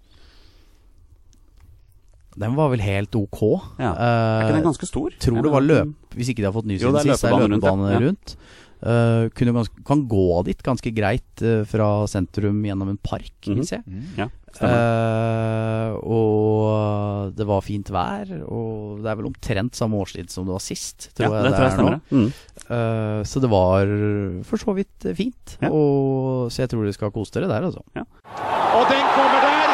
[2.39, 3.41] den var vel helt ok.
[3.81, 3.93] Ja.
[3.99, 5.15] Er ikke den ganske stor?
[5.23, 7.51] Tror det var løp Hvis ikke de har fått ny siden sist, så er det
[7.57, 8.03] løpebane rundt, ja.
[8.07, 8.37] rundt.
[8.79, 13.57] Eh, kunne ganske, kan gå dit ganske greit uh, fra sentrum gjennom en park, Mhm.
[13.59, 13.83] minst jeg.
[14.17, 14.29] Ja.
[14.59, 20.55] Eh, og det var fint vær, og det er vel omtrent samme årstid som det
[20.55, 22.01] var sist, tror ja, jeg det tror jeg er nå.
[22.11, 22.33] Mm.
[22.71, 23.87] Eh, så det var
[24.49, 25.59] for så vidt fint.
[25.63, 25.69] Ja.
[25.71, 27.83] Og, så jeg tror dere skal kose dere der, altså.
[27.95, 29.69] Og den kommer der.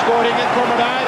[0.00, 1.04] Skåringen kommer der.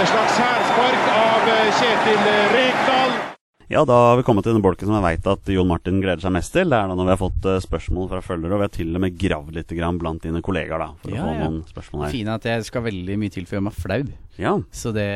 [0.00, 1.48] En slags hælspark av
[1.80, 3.35] Kjetil Rekdal.
[3.68, 6.22] Ja, da har vi kommet til den bolken som jeg veit at Jon Martin gleder
[6.22, 6.70] seg mest til.
[6.70, 8.92] Det er da når vi har fått eh, spørsmål fra følgere, og vi har til
[8.94, 11.48] og med gravd litt blant dine kollegaer da, for Ja, å få ja.
[11.48, 12.14] noen spørsmål her.
[12.14, 13.98] Fint at jeg skal veldig mye til for å gjøre meg flau.
[14.38, 14.52] Ja.
[14.70, 15.08] Så det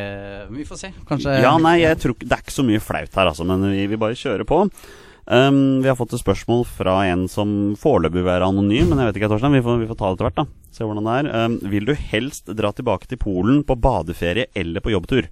[0.51, 0.91] Vi får se.
[1.07, 3.87] Kanskje ja, nei, jeg tror Det er ikke så mye flaut her, altså, men vi
[3.87, 4.65] vi bare kjører på.
[5.31, 9.13] Um, vi har fått et spørsmål fra en som foreløpig vil være anonym, men jeg
[9.13, 9.55] vet ikke, Torstein.
[9.55, 10.47] Vi får, vi får ta det etter hvert, da.
[10.75, 11.29] Se hvordan det er.
[11.45, 15.31] Um, vil du helst dra tilbake til Polen på badeferie eller på jobbtur?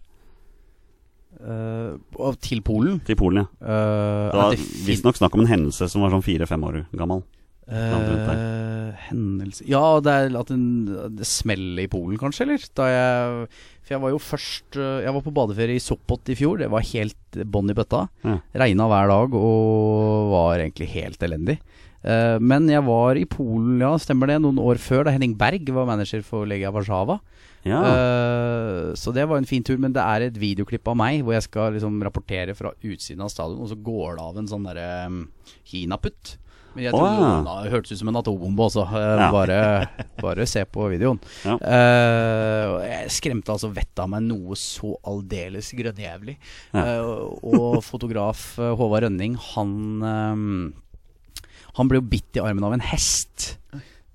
[1.39, 3.01] Og til Polen.
[3.07, 3.49] Til Polen, ja.
[3.62, 7.22] Uh, Det var visstnok snakk om en hendelse som var sånn fire-fem år gammel.
[7.68, 10.62] Uh, hendelse Ja, det er at en,
[11.18, 12.62] det smeller i Polen, kanskje, eller?
[12.78, 13.43] Da jeg
[13.84, 16.62] For jeg var jo først Jeg var på badeferie i Sopot i fjor.
[16.62, 18.07] Det var helt bånn i bøtta.
[18.24, 18.39] Ja.
[18.64, 21.59] Regna hver dag og var egentlig helt elendig.
[22.07, 25.70] Eh, men jeg var i Polen, ja, stemmer det, noen år før, da Henning Berg
[25.74, 27.18] var manager for Legia Warszawa.
[27.66, 27.78] Ja.
[27.82, 31.34] Uh, så det var en fin tur, men det er et videoklipp av meg hvor
[31.34, 34.68] jeg skal liksom rapportere fra utsiden av stadion, og så går det av en sånn
[34.68, 35.24] derre um,
[35.68, 36.36] kinaputt.
[36.76, 37.57] Men jeg tror oh, ja.
[37.64, 38.84] det hørtes ut som en atombombe også.
[38.86, 39.28] Uh, Ja.
[39.34, 39.61] bare,
[40.24, 41.18] bare se på videoen.
[41.42, 41.59] Ja.
[41.59, 46.38] Uh, jeg skremte altså vettet av meg noe så aldeles grønnjævlig.
[46.72, 46.84] Ja.
[46.84, 49.72] Eh, og fotograf Håvard Rønning, han
[50.07, 50.44] eh,
[51.79, 53.55] Han ble jo bitt i armen av en hest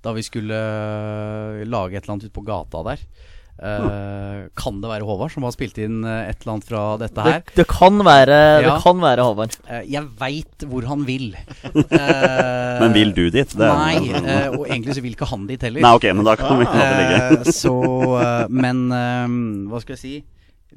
[0.04, 3.06] da vi skulle eh, lage et eller annet ute på gata der.
[3.54, 7.22] Uh, kan det være Håvard som har spilt inn eh, et eller annet fra dette
[7.22, 7.44] her?
[7.54, 9.54] det kan være Det kan være Håvard.
[9.70, 11.30] Uh, jeg veit hvor han vil.
[11.70, 11.86] Uh,
[12.82, 13.54] Men vil du dit?
[13.54, 14.10] Det Nei,
[14.58, 15.86] og egentlig så vil ikke han dit heller.
[15.86, 17.56] Nei, ok, men da kan vi la det ligge.
[17.62, 17.76] Så
[18.52, 18.88] Men
[19.70, 20.16] hva skal jeg si?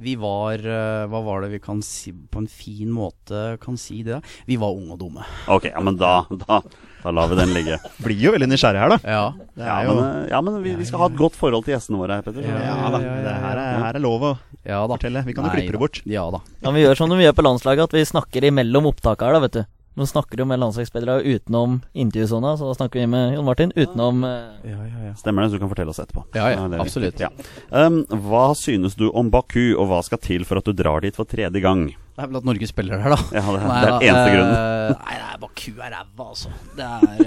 [0.03, 4.03] Vi var eh, Hva var det vi kan si på en fin måte kan si
[4.05, 4.18] det?
[4.49, 5.24] Vi var unge og dumme.
[5.53, 6.59] Ok, ja, men da, da,
[7.03, 7.78] da lar vi den ligge.
[8.05, 8.99] Blir jo veldig nysgjerrig her, da.
[9.05, 9.22] Ja.
[9.57, 11.64] Det Ja, er jo men, eh, ja, men vi, vi skal ha et godt forhold
[11.64, 12.44] til gjestene våre her, Petter.
[12.44, 13.01] Ja da.
[13.01, 14.34] Det her er, her er lov å
[14.66, 14.97] ja da.
[14.99, 15.22] fortelle.
[15.26, 16.03] Vi kan jo klippe det bort.
[16.11, 16.42] Ja da.
[16.64, 19.44] Ja, vi gjør som de gjør på landslaget, at vi snakker imellom opptakene her, da,
[19.49, 19.64] vet du.
[19.97, 24.24] Nå snakker du med landslagsspillere utenom intervjusona, så da snakker vi med Jon Martin utenom
[24.28, 25.12] eh, Ja, ja, ja.
[25.16, 26.26] Stemmer det, så du kan fortelle oss etterpå.
[26.36, 27.22] Ja, ja, er absolutt.
[27.22, 27.30] Ja.
[27.72, 31.16] Um, hva synes du om Baku, og hva skal til for at du drar dit
[31.16, 31.86] for tredje gang?
[32.16, 33.18] Det er vel at Norge spiller her, da.
[33.38, 34.99] Ja, det, Nei det er da, eneste grunnen.
[35.01, 36.53] Nei, det er Baku er ræva, altså.
[36.76, 37.24] Det er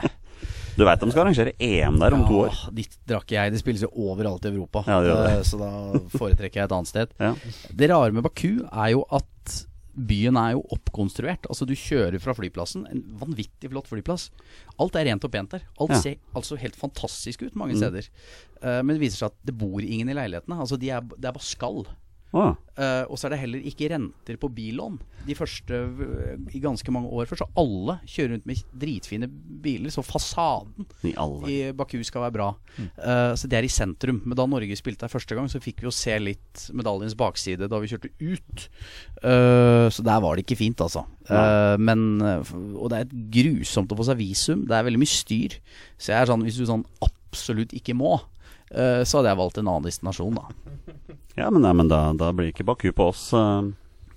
[0.00, 0.08] eh,
[0.78, 2.54] Du veit de skal arrangere EM der om to år.
[2.56, 3.52] Ja, dit drar ikke jeg.
[3.52, 4.80] Det spilles jo overalt i Europa.
[4.88, 5.34] Ja, det gjør det.
[5.36, 5.68] Eh, Så da
[6.16, 7.12] foretrekker jeg et annet sted.
[7.20, 7.34] Ja.
[7.82, 9.58] Det rare med Baku er jo at
[9.94, 11.46] byen er jo oppkonstruert.
[11.50, 14.30] Altså Du kjører fra flyplassen, en vanvittig flott flyplass.
[14.80, 15.62] Alt er rent og pent der.
[15.78, 16.00] Alt Ja.
[16.00, 17.78] ser altså helt fantastisk ut mange Mm.
[17.82, 18.08] steder.
[18.62, 20.58] Eh, men det viser seg at det bor ingen i leilighetene.
[20.58, 21.86] Altså de er, Det er bare skall.
[22.32, 24.94] Å, Uh, og så er det heller ikke renter på billån
[25.26, 27.42] de første eh, i ganske mange år før.
[27.42, 29.28] Så alle kjører rundt med dritfine
[29.62, 29.92] biler.
[29.92, 31.12] Så fasaden I
[31.52, 32.48] i Baku skal være bra.
[32.80, 34.22] Eh, så det er i sentrum.
[34.24, 37.68] Men da Norge spilte her første gang, så fikk vi jo se litt medaljens bakside
[37.70, 38.66] da vi kjørte ut.
[39.22, 41.04] Så der var det ikke fint, altså.
[41.78, 44.66] Men Og det er et grusomt å få seg visum.
[44.66, 45.60] Det er veldig mye styr.
[46.00, 48.16] Så jeg er sånn, hvis du sånn absolutt ikke må,
[48.72, 51.20] så hadde jeg valgt en annen destinasjon, da.
[51.38, 53.30] Ja, men, nei, men da, da blir ikke Baku på oss.
[53.32, 53.62] uh,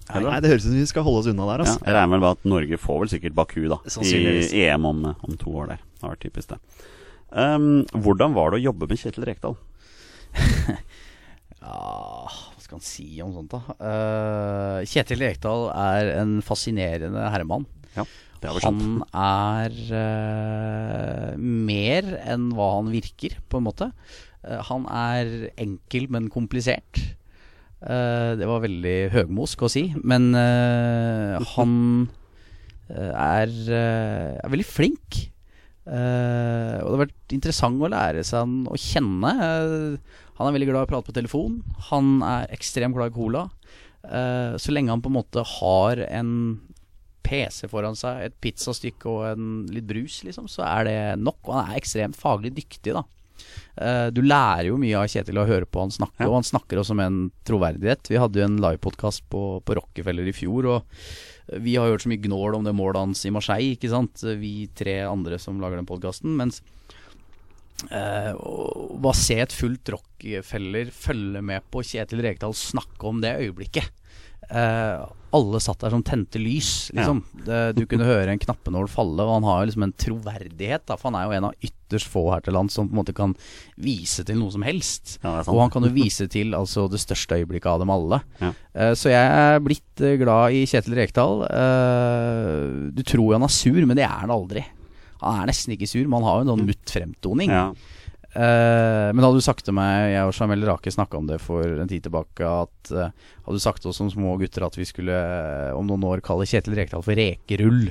[0.05, 1.85] Nei, Nei, det høres ut som vi skal holde oss unna der, Ja, altså.
[1.87, 5.55] jeg regner med at Norge får vel sikkert Baku da i EM om, om to
[5.63, 5.79] år der.
[5.95, 6.59] Det har vært typisk det.
[7.33, 9.57] Um, hvordan var det å jobbe med Kjetil Rekdal?
[11.65, 13.75] Ja, hva skal han si om sånt, da?
[13.79, 17.65] Uh, Kjetil Rekdal er en fascinerende herremann.
[17.95, 18.05] Ja.
[18.61, 23.87] Han er uh, mer enn hva han virker, på en måte.
[24.45, 27.01] Eh, han er enkel, men komplisert.
[27.85, 31.73] Eh, det var veldig høgmosk å si, men eh, han
[32.85, 35.23] er, er veldig flink.
[35.85, 39.31] Og det har vært interessant å lære seg han å kjenne.
[40.37, 41.59] Han er veldig glad i å prate på telefon.
[41.91, 43.43] Han er ekstremt glad i cola.
[44.61, 46.31] Så lenge han på en måte har en
[47.25, 51.41] PC foran seg, et pizzastykke og en litt brus, liksom, så er det nok.
[51.47, 53.05] Og han er ekstremt faglig dyktig, da.
[53.77, 56.29] Eh, du lærer jo mye av Kjetil å høre på han snakke, Ja.
[56.29, 58.07] og han snakker også med en troverdighet.
[58.09, 62.09] Vi hadde jo en livepodkast på, på Rockefeller i fjor, og vi har hørt så
[62.09, 64.23] mye gnål om det målet hans i Marseille, ikke sant.
[64.39, 66.33] Vi tre andre som lager den podkasten.
[66.39, 66.61] Mens
[67.91, 73.35] eh, å bare se et fullt Rockefeller følge med på Kjetil Rekdal snakke om det
[73.43, 73.91] øyeblikket.
[74.49, 77.17] Eh, alle satt der som tente lys, liksom.
[77.43, 77.71] Ja.
[77.75, 81.09] du kunne høre en knappenål falle, og han har jo liksom en troverdighet, da, for
[81.09, 83.33] han er jo en av ytterst få her til lands som på en måte kan
[83.75, 85.17] vise til noe som helst.
[85.25, 85.41] Ja.
[85.43, 88.21] Og han kan jo vise til altså, det største øyeblikket av dem alle.
[88.39, 88.53] Ja.
[88.79, 91.43] Eh, så jeg er blitt eh, glad i Kjetil Rekdal.
[92.95, 94.63] Du tror jo han er sur, men det er han aldri.
[95.19, 97.51] Han er nesten ikke sur, men han har jo en sånn mutt fremtoning.
[98.35, 101.63] Eh, men hadde du sagt til meg, jeg og Jamel Rake snakka om det for
[101.63, 103.07] en tid tilbake, at uh,
[103.45, 106.23] hadde du sagt til oss som små gutter at vi skulle eh, om noen år
[106.25, 107.85] kalle Kjetil Rekdal for rekerull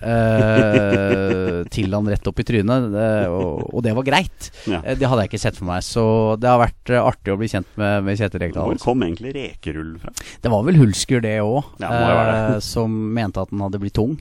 [0.00, 2.88] uh, til han rett opp i trynet,
[3.28, 4.48] og, og det var greit.
[4.70, 4.80] Ja.
[4.96, 6.06] Det hadde jeg ikke sett for meg, så
[6.40, 8.72] det har vært artig å bli kjent med, med Kjetil Rekdal.
[8.72, 10.16] Hvor kom egentlig rekerull fra?
[10.16, 14.16] Det var vel Hulsker det òg, Ja, som mente at den hadde blitt tung.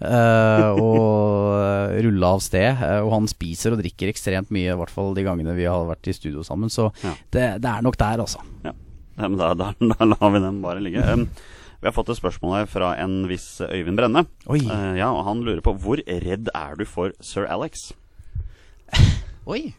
[0.00, 2.68] Eh, og rulla av sted.
[2.82, 5.86] eh, og han spiser og drikker ekstremt mye, i hvert fall de gangene vi har
[5.88, 6.70] vært i studio sammen.
[6.72, 7.14] Så Ja.
[7.30, 8.40] det, det er nok der, altså.
[8.64, 8.72] Ja,
[9.18, 11.04] ja men da, da, da lar vi den bare ligge.
[11.04, 11.26] Um,
[11.80, 14.26] vi har fått et spørsmål her fra en viss Øyvind Brenne.
[14.52, 14.60] Oi.
[14.68, 17.92] Uh, ja, og Han lurer på hvor redd er du for sir Alex?
[19.48, 19.70] Oi!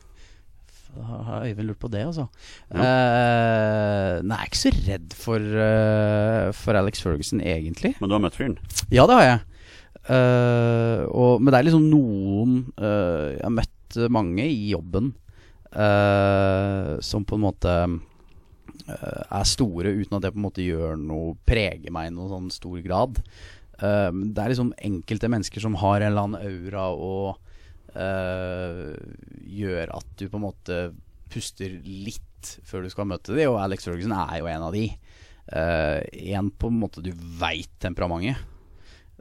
[0.91, 2.25] Da har Øyvind lurt på det, altså.
[2.73, 7.93] Eh, nei, jeg er ikke så redd for, uh, for Alex Ferguson, egentlig.
[8.01, 8.57] Men du har møtt fyren?
[8.91, 9.39] Ja, det har jeg.
[10.11, 15.11] Eh, og, men det er liksom noen eh, Jeg har møtt mange i jobben
[15.71, 17.75] eh, som på en måte
[18.91, 22.49] er store uten at det på en måte gjør noe preger meg i noen sånn
[22.53, 23.19] stor grad.
[23.81, 27.39] Eh, det er liksom enkelte mennesker som har en eller annen aura og
[27.95, 28.91] uh,
[29.41, 30.81] gjør at du på en måte
[31.31, 34.87] puster litt før du skal møte dem, og Alex Ferguson er jo en av de.
[35.51, 35.99] Uh,
[36.35, 38.50] en på en måte du veit temperamentet.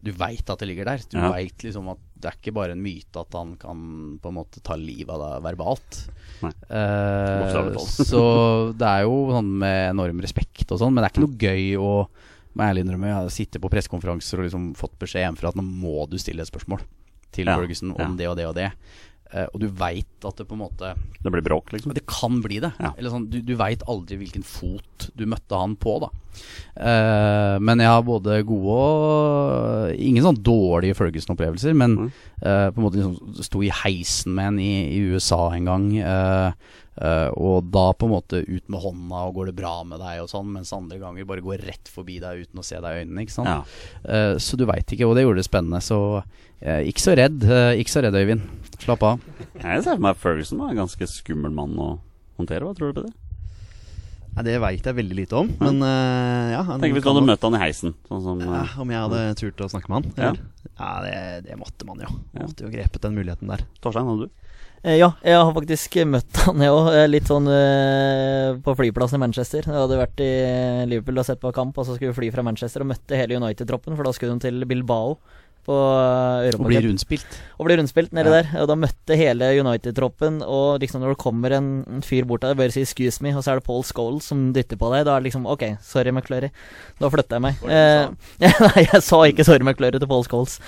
[0.03, 1.03] Du veit at det ligger der.
[1.11, 1.31] Du Ja.
[1.35, 4.61] vet liksom at det er ikke bare en myte at han kan på en måte
[4.65, 6.01] ta livet av deg verbalt.
[6.43, 7.77] Eh,
[8.11, 8.23] så
[8.77, 11.67] det er jo sånn med enorm respekt og sånn, men det er ikke noe gøy
[11.81, 11.93] å
[12.51, 15.59] må jeg ærlig innrømme, jeg har sittet på pressekonferanser og liksom fått beskjed hjemmefra at
[15.61, 16.81] nå må du stille et spørsmål
[17.31, 18.09] til Ja, Ferguson om ja.
[18.19, 18.73] det og det og det.
[19.33, 20.89] Eh, og du veit at det på en måte
[21.23, 21.93] Det blir bråk, liksom.
[21.95, 22.73] det kan bli det.
[22.83, 22.91] Ja.
[22.99, 26.09] Eller sånn, du du veit aldri hvilken fot du møtte han på, da.
[26.81, 32.11] Uh, men jeg har både gode og Ingen sånn dårlige Ferguson-opplevelser, men Mm.
[32.45, 35.89] uh, på en måte liksom sto i heisen med en i, i USA en gang.
[35.99, 36.53] eh,
[37.01, 40.23] eh, og da på en måte ut med hånda og går det bra med deg
[40.25, 43.05] og sånn, mens andre ganger bare går rett forbi deg uten å se deg i
[43.05, 43.25] øynene.
[43.27, 43.51] Ikke sant?
[43.51, 43.63] Ja.
[44.05, 45.83] Uh, så du veit ikke, og det gjorde det spennende.
[45.85, 47.49] Så uh, ikke så redd,
[47.81, 48.47] ikke så redd, Øyvind.
[48.81, 49.27] Slapp av.
[49.61, 51.91] Jeg ser for meg Ferguson var en ganske skummel mann å
[52.41, 52.65] håndtere.
[52.65, 53.17] Hva tror du på det?
[54.31, 57.43] Nei, det veit jeg veldig lite om, men uh, ja Tenk hvis du hadde møtt
[57.43, 57.95] han i heisen.
[58.07, 60.13] Sånn som ja, eh, Om jeg hadde turt å snakke med han?
[60.15, 60.29] Ja.
[60.29, 60.69] eller?
[60.71, 61.17] Ja, det,
[61.49, 62.11] det måtte man jo.
[62.37, 62.47] Ja.
[62.47, 63.65] Måtte jo grepet den muligheten der.
[63.83, 64.50] Torstein, hadde du?
[64.83, 66.89] Eh, Ja, jeg har faktisk møtt han, jeg òg.
[67.13, 69.67] Litt sånn eh, på flyplassen i Manchester.
[69.69, 70.31] Jeg hadde vært i
[70.89, 73.37] Liverpool og sett på kamp, og så skulle vi fly fra Manchester og møtte hele
[73.41, 75.19] United-troppen, for da skulle de til Bilbao
[75.71, 77.39] på eh, Og blir bli rundspilt.
[77.61, 78.41] Og blir rundspilt nedi Ja.
[78.41, 78.51] der.
[78.63, 81.71] Og da møtte hele United-troppen, og liksom når det kommer en,
[82.07, 84.77] fyr bort der, bare si 'excuse me', og så er det Paul Scholes som dytter
[84.81, 86.51] på deg, da er det liksom OK, sorry, McClurry.
[87.01, 87.55] Da flytter jeg meg.
[87.65, 88.09] Eh,
[88.67, 90.59] nei, jeg sa ikke 'sorry, McClurry' til Paul Scholes.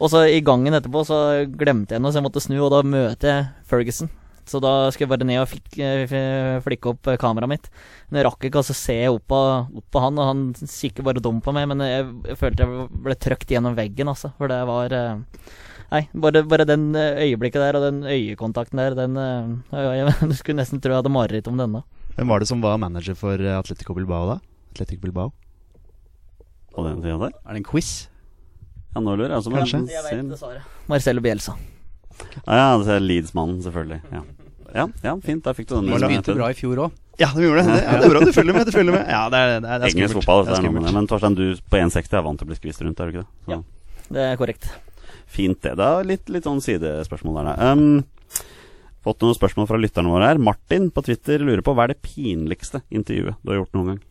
[0.00, 2.82] Og så i gangen etterpå så glemte jeg noe, så jeg måtte snu, og da
[2.82, 4.10] møter jeg Ferguson.
[4.48, 7.68] Så da skulle jeg bare ned og eh, flikke opp eh, kameraet mitt.
[8.10, 9.40] Men jeg rakk ikke, altså se opp på,
[9.80, 11.68] opp på han, og han kikker bare dum på meg.
[11.70, 14.32] Men jeg, jeg følte jeg ble trøkt gjennom veggen, altså.
[14.40, 15.50] For det var eh,
[15.92, 20.80] Nei, bare, bare den øyeblikket der og den øyekontakten der, den jeg, Du skulle nesten
[20.80, 21.82] tro jeg hadde mareritt om denne.
[22.16, 24.38] Hvem var det som var manager for Atletico Bilbao da?
[24.72, 25.34] Atletico Bilbao?
[26.72, 27.36] På den tida der?
[27.44, 27.92] Er det en quiz?
[28.94, 30.52] Ja, nå lurer jeg også på.
[30.88, 31.56] Marcelo Bielsa.
[32.46, 34.00] Ja, ja, det er Leeds-mannen, selvfølgelig.
[34.12, 34.22] Ja.
[34.74, 35.44] ja, ja, fint.
[35.44, 35.90] Der fikk du den.
[35.92, 36.98] Det begynte bra i fjor òg.
[37.20, 37.74] Ja, de gjorde det.
[37.76, 37.82] det.
[37.84, 38.66] Ja, det er bra du følger med.
[38.66, 39.02] Du følger med.
[39.04, 40.26] Ja, det er, det er, det er Engelsk skummelt.
[40.26, 40.94] fotball, Det er noe med det.
[40.96, 43.24] Men Torstein, du på 1,60 er vant til å bli skvist rundt, er du ikke
[43.24, 43.30] det?
[43.44, 43.60] Så, Ja.
[44.12, 44.70] Det er korrekt.
[45.32, 45.74] Fint, det.
[45.80, 47.72] Da litt, litt sånn sidespørsmål der, da.
[47.72, 48.46] Um,
[49.04, 50.40] fått noen spørsmål fra lytterne våre her.
[50.40, 54.02] Martin på Twitter lurer på hva er det pinligste intervjuet du har gjort noen gang?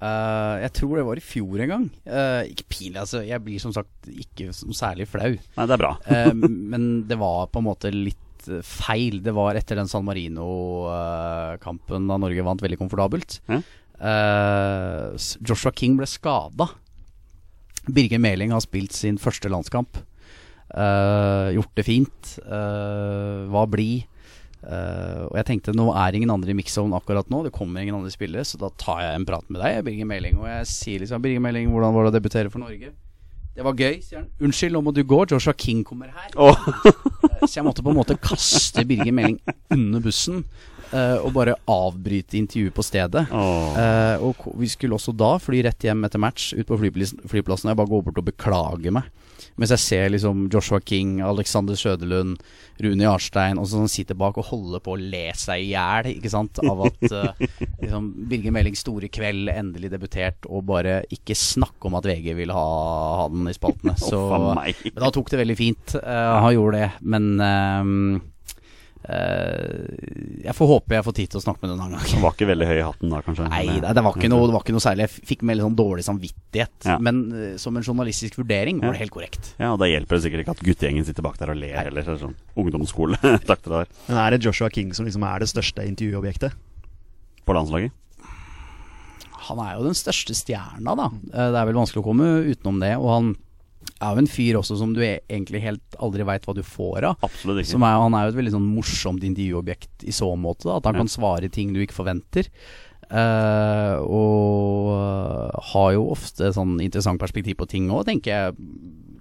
[0.00, 1.84] Eh, jeg tror det var i fjor en gang.
[2.08, 3.20] Uh, ikke pil, altså.
[3.26, 5.34] Jeg blir som sagt ikke særlig flau.
[5.36, 5.92] Nei, det er bra.
[6.08, 6.32] uh,
[6.72, 8.16] men det var på en måte litt
[8.64, 9.18] feil.
[9.20, 13.36] Det var etter den San Marino-kampen da Norge vant veldig komfortabelt.
[14.00, 15.10] Eh,
[15.44, 16.70] Joshua King ble skada.
[17.84, 20.00] Birger Meling har spilt sin første landskamp.
[20.72, 22.32] Gjort det fint.
[22.46, 24.08] Uh, var blid.
[24.60, 27.44] Eh, og jeg tenkte nå er ingen andre i mix-zone akkurat nå.
[27.46, 30.40] Det kommer ingen andre spillere, så da tar jeg en prat med deg, Birger Meling.
[30.42, 32.92] Og jeg sier liksom Birger Meling, hvordan var det å debutere for Norge?
[33.50, 34.28] Det var gøy, sier han.
[34.46, 35.24] Unnskyld, nå må du gå.
[35.32, 36.30] Joshua King kommer her.
[36.38, 36.54] Oh.
[37.48, 39.40] Så jeg måtte på en måte kaste Birger Meling
[39.74, 40.44] under bussen
[40.92, 43.26] eh, og bare avbryte intervjuet på stedet.
[43.32, 43.76] Oh.
[43.76, 47.68] Uh, og vi skulle også da fly rett hjem etter match ut på flyplassen, flyplassen
[47.68, 49.10] og jeg bare går bort og beklager meg.
[49.60, 52.40] Mens jeg ser liksom Joshua King, Alexander Søderlund,
[52.80, 56.32] Rune Jarstein og sånn sitter bak og holder på å le seg i hjel ikke
[56.32, 56.60] sant?
[56.64, 57.46] av at uh,
[57.82, 62.56] liksom, Birger Melings store kveld endelig debutert, og bare ikke snakke om at VG ville
[62.56, 62.66] ha,
[63.20, 63.96] ha den i spaltene.
[64.10, 65.96] Så oh, men han tok det veldig fint.
[66.00, 66.90] han gjorde det.
[67.00, 68.39] Men ehm, eh,
[69.00, 72.04] jeg får håpe jeg får tid til å snakke med den en gang.
[72.10, 73.46] Den var ikke veldig høy i hatten da, kanskje?
[73.50, 75.06] Nei, det, det, var ikke noe, det var ikke noe særlig.
[75.08, 76.74] Jeg fikk med litt sånn dårlig samvittighet.
[76.88, 76.98] Ja.
[77.02, 78.98] Men uh, som en journalistisk vurdering var Ja.
[78.98, 79.52] det helt korrekt.
[79.60, 82.02] Ja, og Da hjelper det sikkert ikke at guttegjengen sitter bak der og ler heller.
[82.04, 83.16] Det er Sånn ungdomsskole.
[83.48, 86.58] Takk til deg Men er det Joshua King som liksom er det største intervjuobjektet?
[87.48, 87.90] på landslaget.
[89.48, 91.06] Han er jo den største stjerna, da.
[91.32, 92.92] Eh, Det er vel vanskelig å komme utenom det.
[93.00, 93.30] Og han
[94.00, 97.06] er jo en fyr også som du e- egentlig helt aldri veit hva du får
[97.10, 97.18] av.
[97.26, 97.72] Absolutt ikke.
[97.74, 100.64] Som er, han er jo et veldig sånn morsomt intervjuobjekt i så måte.
[100.68, 101.04] Da, at han Ja.
[101.04, 102.48] kan svare ting du ikke forventer.
[103.10, 108.54] Uh, og øh, har jo ofte sånn interessant perspektiv på ting òg, tenker jeg.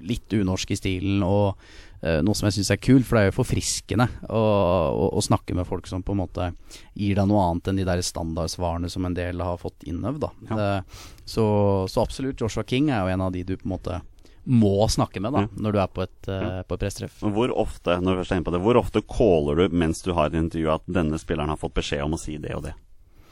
[0.09, 1.57] Litt unorsk i stilen, og
[2.05, 5.23] uh, noe som jeg syns er kult, for det er jo forfriskende å, å, å
[5.25, 6.51] snakke med folk som på en måte
[6.93, 10.29] gir deg noe annet enn de der standardsvarene som en del har fått innøvd.
[10.51, 10.55] Ja.
[10.79, 11.49] Uh, så,
[11.91, 13.99] så absolutt, Joshua King er jo en av de du på en måte
[14.45, 15.47] må snakke med da, Ja.
[15.57, 17.19] når du er på et, uh, et presstreff.
[17.21, 20.13] Hvor ofte når du først er inne på det, hvor ofte caller du mens du
[20.13, 22.73] har et intervju at denne spilleren har fått beskjed om å si det og det?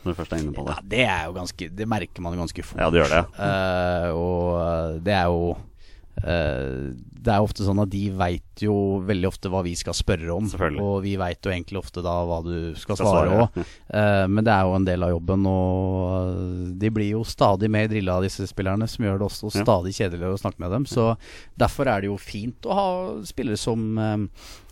[0.03, 0.75] Når du først er inne på det.
[0.75, 2.79] Ja, det er jo ganske Det merker man jo ganske fort.
[2.79, 3.23] Ja, det gjør det.
[3.39, 5.63] Uh, og det er jo eh,
[6.17, 8.73] Det er ofte sånn at de veit jo
[9.05, 10.47] veldig ofte hva vi skal spørre om.
[10.81, 13.57] Og vi veit jo egentlig ofte da hva du skal, Skal svare òg.
[13.59, 14.27] Ja.
[14.31, 18.17] men det er jo en del av jobben, og de blir jo stadig mer drilla
[18.17, 20.87] av disse spillerne, som gjør det også stadig kjedeligere å snakke med dem.
[20.89, 21.11] Så
[21.59, 22.87] derfor er det jo fint å ha
[23.27, 24.25] spillere som eh,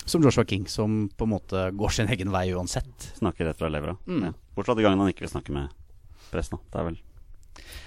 [0.06, 3.12] som Joshua King, som på en måte går sin egen vei uansett.
[3.18, 3.98] Snakker rett fra levra.
[4.08, 4.24] Mm.
[4.28, 4.32] Ja.
[4.56, 5.74] Bortsett fra de gangene han ikke vil snakke med
[6.30, 6.62] pressen.
[6.72, 7.00] Det er vel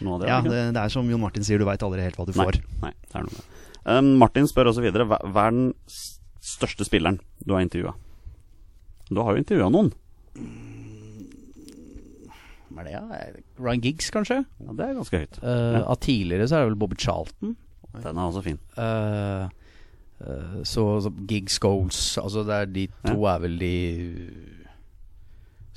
[0.05, 0.29] noe av det?
[0.31, 2.45] Ja, det det, er som Jon Martin sier, du veit aldri helt hva du Nei,
[2.49, 2.61] får.
[2.85, 3.65] nei, det er noe med det.
[3.89, 5.71] Um, Martin spør også videre hva, hva er den
[6.45, 7.95] største spilleren du har intervjua?
[9.09, 9.93] Du har jo intervjua noen.
[12.69, 13.05] Hva er det, ja?
[13.59, 14.43] Ryan Giggs, kanskje?
[14.45, 15.39] Ja, det er ganske høyt.
[15.43, 15.85] Uh, Ja.
[15.89, 17.57] Av tidligere så er det vel Bobby Charlton.
[17.95, 18.59] Den er også fin.
[18.77, 19.49] Uh,
[20.21, 23.73] eh, så, så Giggs Goals Altså det er de to er vel de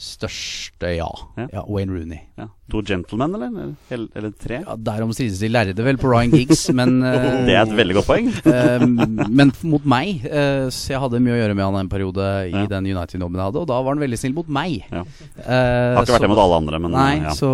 [0.02, 1.08] største, ja.
[1.38, 1.46] Ja.
[1.54, 1.62] ja.
[1.70, 2.20] Wayne Rooney.
[2.40, 2.48] Ja.
[2.72, 3.74] To gentlemen, eller?
[3.92, 4.62] Eller, eller tre?
[4.64, 7.98] Ja, Derom strides de lærde vel på Ryan Giggs, men uh, Det er et veldig
[8.00, 8.30] godt poeng.
[8.48, 8.86] uh,
[9.42, 12.64] Men mot meg Uh, Så jeg hadde mye å gjøre med han en periode i
[12.72, 14.82] den United-jobben jeg hadde, og da var han veldig snill mot meg.
[14.90, 15.04] Ja.
[15.46, 17.50] Har ikke vært det mot alle andre, men Nei, så,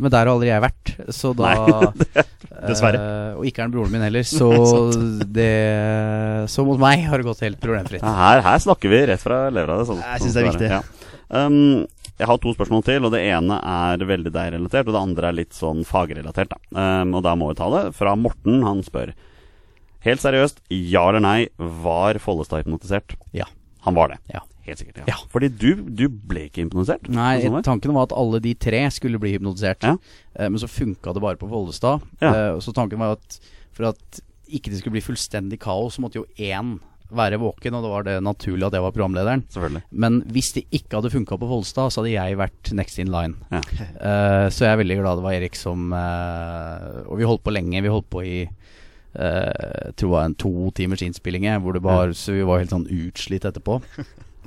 [0.00, 0.94] men der har aldri jeg vært.
[1.14, 1.52] Så da
[2.68, 2.98] Dessverre.
[3.00, 4.48] eh, og ikke er han broren min heller, så
[5.30, 5.50] det
[6.50, 8.02] Så mot meg har det gått helt problemfritt.
[8.02, 9.80] Her, her snakker vi rett fra levra.
[9.88, 10.97] Sånn, Jeg synes det er viktig Ja viktig.
[11.28, 11.46] Ja.
[11.46, 11.86] Um,
[12.18, 15.36] jeg har to spørsmål til, og det ene er veldig deg-relatert, og det andre er
[15.38, 16.50] litt sånn fagrelatert.
[16.50, 16.58] Da.
[16.74, 17.82] Um, og da må vi ta det.
[17.98, 19.14] Fra Morten, han spør
[20.06, 23.16] Helt seriøst, ja eller nei, var Follestad hypnotisert?
[23.34, 23.48] Ja.
[23.82, 24.20] Han var det.
[24.30, 24.44] Ja.
[24.68, 25.00] Helt sikkert.
[25.08, 25.16] Ja.
[25.32, 27.08] Fordi du, du ble ikke hypnotisert?
[27.10, 29.86] Nei, Sånn tanken var at alle de tre skulle bli hypnotisert.
[29.86, 29.96] Ja.
[30.38, 32.04] Uh, men så funka det bare på Follestad.
[32.22, 32.30] Ja.
[32.30, 33.38] Uh, så tanken var at
[33.74, 36.76] for at ikke det skulle bli fullstendig kaos, så måtte jo én
[37.14, 39.44] være våken, og det var det naturlig at jeg var programlederen.
[39.52, 39.82] Selvfølgelig.
[40.04, 43.38] Men hvis det ikke hadde funka på Follestad, så hadde jeg vært next in line.
[43.52, 43.62] Ja.
[43.96, 47.54] Uh, så jeg er veldig glad det var Erik som uh, Og vi holdt på
[47.54, 47.82] lenge.
[47.84, 52.12] Vi holdt på i uh, jeg tror var en to timers innspilling, hvor det var,
[52.12, 53.80] så vi var helt sånn utslitt etterpå.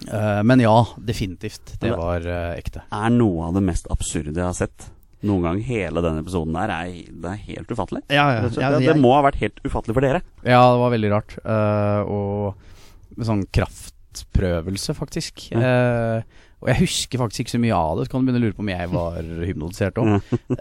[0.01, 1.75] Men ja, definitivt.
[1.81, 2.81] Det var ekte.
[2.89, 4.87] Er noe av det mest absurde jeg har sett
[5.27, 6.91] noen gang, hele denne episoden der, er,
[7.23, 8.01] det er helt ufattelig.
[8.09, 10.21] Ja, ja, det, jeg- det må ha vært helt ufattelig for dere.
[10.43, 11.35] Ja, det var veldig rart.
[11.45, 15.49] Uh, og sånn kraftprøvelse, faktisk.
[15.53, 16.21] Uh,
[16.61, 18.53] og jeg husker faktisk ikke så mye av det, så kan du begynne å lure
[18.57, 19.15] på om jeg var
[19.49, 20.11] hypnotisert òg.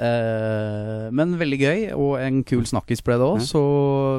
[0.00, 3.42] Eh, men veldig gøy, og en kul snakkis ble det òg.
[3.44, 3.60] Så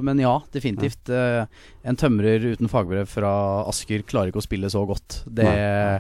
[0.05, 1.09] Men ja, definitivt.
[1.09, 1.45] Eh,
[1.89, 3.31] en tømrer uten fagbrev fra
[3.65, 5.23] Asker klarer ikke å spille så godt.
[5.25, 5.97] Det, Nei.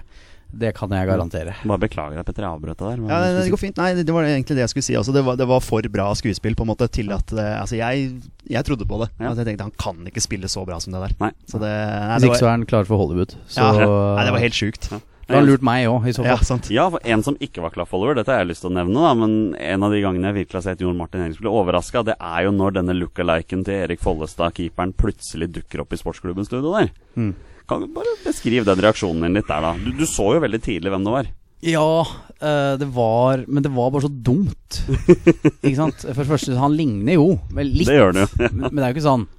[0.51, 1.53] Det kan jeg garantere.
[1.63, 3.03] Bare beklager at Petter avbrøt deg der.
[3.11, 3.77] Ja, det, det går fint.
[3.79, 5.13] Nei, det, det var egentlig det jeg skulle si også.
[5.15, 8.09] Det var, det var for bra skuespill på en måte til at det, Altså, jeg,
[8.51, 9.11] jeg trodde på det.
[9.21, 9.31] Ja.
[9.37, 11.15] Jeg tenkte han kan ikke spille så bra som det der.
[11.23, 11.31] Nei.
[11.47, 13.37] Så det, nei, Hvis ikke så er han klar for Hollywood.
[13.47, 13.87] Så ja,
[14.17, 14.91] nei, det var helt sjukt.
[15.31, 16.47] Da har lurt meg òg, i så Ja, fall.
[16.49, 16.67] sant.
[16.73, 19.11] Ja, for en som ikke var klaff-follower, dette har jeg lyst til å nevne, da,
[19.15, 22.17] men en av de gangene jeg virkelig har sett Jon Martin Henriksen bli overraska, det
[22.19, 26.73] er jo når denne lookaliken til Erik Follestad, keeperen, plutselig dukker opp i sportsklubbens studio
[26.75, 26.91] der.
[27.15, 27.31] Mm.
[27.69, 29.75] Kan du bare beskrive den reaksjonen din litt der, da?
[29.77, 31.29] Du, du så jo veldig tidlig hvem det var.
[31.61, 32.07] Ja,
[32.41, 34.81] eh, det var Men det var bare så dumt.
[35.61, 36.07] ikke sant?
[36.07, 37.89] For det første, han ligner jo vel litt.
[37.89, 38.23] Det gjør du.
[38.25, 38.49] Ja.
[38.57, 39.29] men, det er jo ikke sånn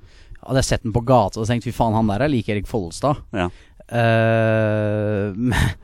[0.43, 2.67] Hadde jeg sett den på gata og tenkt fy faen, han der er lik Erik
[2.67, 3.21] Follestad.
[3.31, 3.45] Ja.
[3.87, 5.77] Uh, men-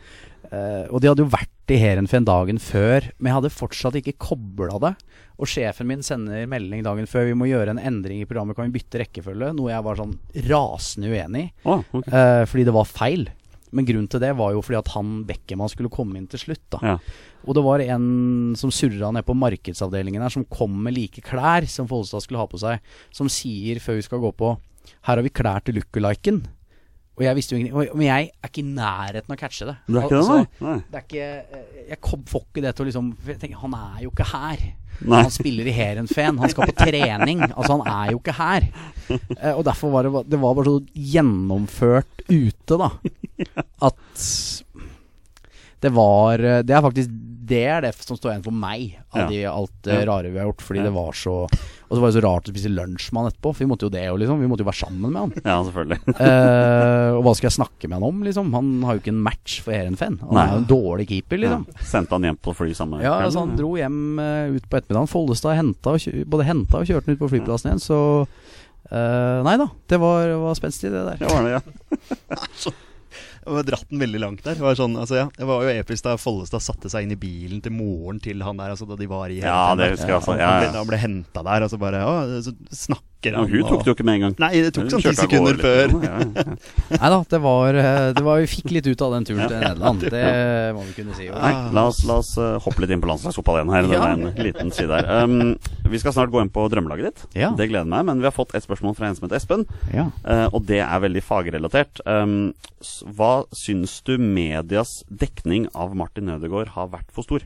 [0.50, 4.16] uh, og de hadde jo vært i Heerenveen dagen før, men jeg hadde fortsatt ikke
[4.18, 4.92] kobla det.
[5.38, 8.66] Og sjefen min sender melding dagen før vi må gjøre en endring i programmet, kan
[8.66, 9.52] vi bytte rekkefølge?
[9.54, 10.16] Noe jeg var sånn
[10.48, 11.50] rasende uenig i.
[11.62, 12.10] Å, okay.
[12.10, 13.28] Eh, fordi det var feil.
[13.70, 16.64] Men grunnen til det var jo fordi at han Beckerman skulle komme inn til slutt.
[16.72, 16.98] da Ja.
[17.46, 21.66] Og det var en som surra ned på markedsavdelingen her, som kom med like klær
[21.68, 22.80] som Follestad skulle ha på seg,
[23.14, 24.56] som sier før vi skal gå på
[25.04, 26.42] Her har vi klær til lookaliken.
[27.18, 29.76] Og jeg visste jo ingenting Men jeg er ikke i nærheten av å catche det.
[29.86, 30.68] Det er ikke det, Altså, nei?
[30.68, 30.76] nei?
[30.88, 31.28] det er ikke
[31.58, 34.66] eh, Jeg kom, får ikke det til å liksom tenker, Han er jo ikke her.
[34.98, 35.22] Nei.
[35.22, 36.38] Han spiller i Heerenveen.
[36.42, 37.42] Han skal på trening.
[37.48, 38.68] Altså, han er jo ikke her.
[39.08, 40.80] Eh, og derfor var det, det var bare så
[41.14, 42.90] gjennomført ute, da.
[43.88, 44.24] At
[45.78, 47.12] det var eh, Det er faktisk
[47.48, 50.48] det er det som står igjen for meg av de, alt det rare vi har
[50.50, 50.64] gjort.
[50.64, 53.30] Fordi det var så Og så var det så rart å spise lunsj med han
[53.32, 53.52] etterpå.
[53.54, 54.42] For vi måtte jo det òg, liksom.
[54.42, 55.34] Vi måtte jo være sammen med han.
[55.44, 56.00] Ja, selvfølgelig.
[56.28, 58.50] Eh, og hva skal jeg snakke med han om, liksom?
[58.52, 60.18] Han har jo ikke en match for Heerenveen.
[60.26, 60.44] Han Nei.
[60.44, 61.64] er jo en dårlig keeper, liksom.
[61.88, 65.10] Sendte han hjem på fly samme Ja, altså han dro hjem uh, ut på ettermiddagen.
[65.10, 65.96] Follestad henta
[66.28, 68.00] både henta og kjørte han ut på flyplassen igjen, så
[68.88, 71.18] Uh, Nei da, det var, var spenstig, det der.
[71.20, 72.72] Det var det, ja.
[73.48, 74.56] Var dratt den veldig langt der.
[74.58, 77.20] Det var, sånn, altså, ja, det var jo episk da Follestad satte seg inn i
[77.20, 80.20] bilen til moren til han der, altså, da de var i Ja, det husker jeg
[80.20, 80.34] også.
[80.36, 80.78] Han, Ja, han ble, ja.
[80.82, 82.54] han ble henta der, og så bare å, så
[83.26, 84.34] Ja, hun tok det jo ikke med en gang.
[84.38, 85.90] Nei, det tok sånn ti sekunder gårde før.
[85.90, 86.04] litt.
[86.06, 86.98] Ja, ja.
[87.02, 89.58] Nei da, det var, eh, det var Vi fikk litt ut av den turen til
[89.58, 90.04] Nederland.
[90.14, 90.22] Det
[90.76, 91.26] må vi kunne si.
[91.32, 93.90] Nei, la oss, la oss eh, hoppe litt inn på landslagsfotball igjen her.
[93.90, 95.10] Det er en liten side her.
[95.26, 95.56] Um,
[95.90, 97.26] vi skal snart gå inn på drømmelaget ditt.
[97.42, 97.50] Ja.
[97.58, 98.06] Det gleder meg.
[98.06, 99.66] Men vi har fått et spørsmål fra en som heter Espen.
[99.90, 100.06] Ja.
[100.22, 101.98] eh, og det er veldig fagrelatert.
[102.06, 102.52] Um,
[103.18, 107.42] hva syns du medias dekning av Martin Ødegaard har vært for stor?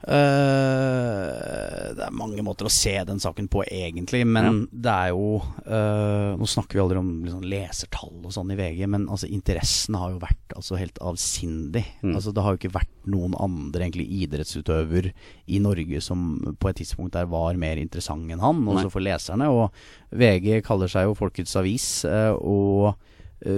[0.00, 4.22] Eh, det er mange måter å se den saken på, egentlig.
[4.28, 8.58] Men det er jo uh, Nå snakker vi aldri om liksom, lesertall og sånn i
[8.58, 11.84] VG, men altså, interessen har jo vært altså, helt avsindig.
[12.00, 12.14] Mm.
[12.14, 15.10] Altså, det har jo ikke vært noen andre egentlig idrettsutøver
[15.50, 18.94] i Norge som på et tidspunkt der var mer interessant enn han, også Nei.
[18.96, 19.52] for leserne.
[19.52, 22.94] Og VG kaller seg jo Folkets avis, uh, og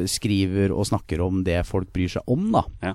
[0.06, 2.60] skriver og snakker om det folk bryr seg om, da.
[2.84, 2.92] Ja.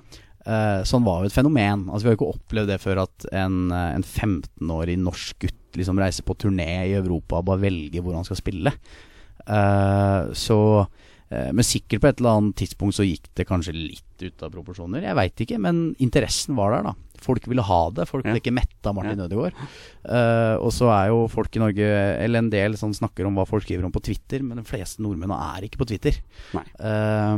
[0.48, 1.86] Eh, sånn var jo et fenomen.
[1.90, 5.76] Altså Vi har jo ikke opplevd det før at en, eh, en 15-årig norsk gutt
[5.76, 8.72] liksom reiser på turné i Europa og bare velger hvor han skal spille.
[9.48, 14.24] Uh, så uh, Men sikkert på et eller annet tidspunkt så gikk det kanskje litt
[14.24, 15.04] ut av proporsjoner.
[15.06, 16.94] Jeg veit ikke, men interessen var der, da.
[17.22, 18.08] Folk ville ha det.
[18.10, 18.40] Folk ble Ja.
[18.40, 19.28] ikke mette av Martin Ja.
[19.28, 19.56] Ødegaard.
[20.08, 21.86] Uh, og så er jo folk i Norge,
[22.24, 25.04] eller en del, sånn, snakker om hva folk skriver om på Twitter, men de fleste
[25.04, 26.18] nordmenn er ikke på Twitter.
[26.56, 27.36] Eh,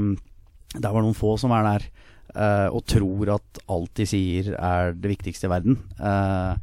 [0.71, 1.87] det bare noen få som er der
[2.71, 5.79] og tror at alt de sier er det viktigste i verden.
[5.99, 6.55] Eh,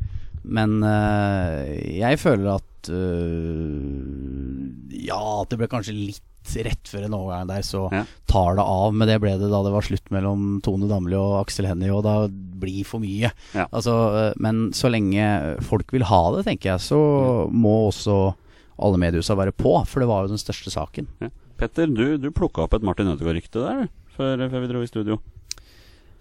[0.47, 6.23] men eh, jeg føler at eh, Ja, at det ble kanskje litt
[6.63, 8.05] rett før en overgang der, så Ja.
[8.25, 8.93] tar det av.
[8.95, 12.03] Men det ble det da det var slutt mellom Tone Damli og Aksel Hennie, og
[12.07, 13.31] da blir for mye.
[13.53, 13.67] Ja.
[13.73, 13.93] Altså,
[14.29, 18.33] eh, men så lenge folk vil ha det, tenker jeg, så må også
[18.79, 21.07] alle mediehusa være på, for det var jo den største saken.
[21.19, 21.29] Ja.
[21.57, 25.19] Petter, du, du plukka opp et Martin Ødegaard-rykte der før, før vi dro i studio.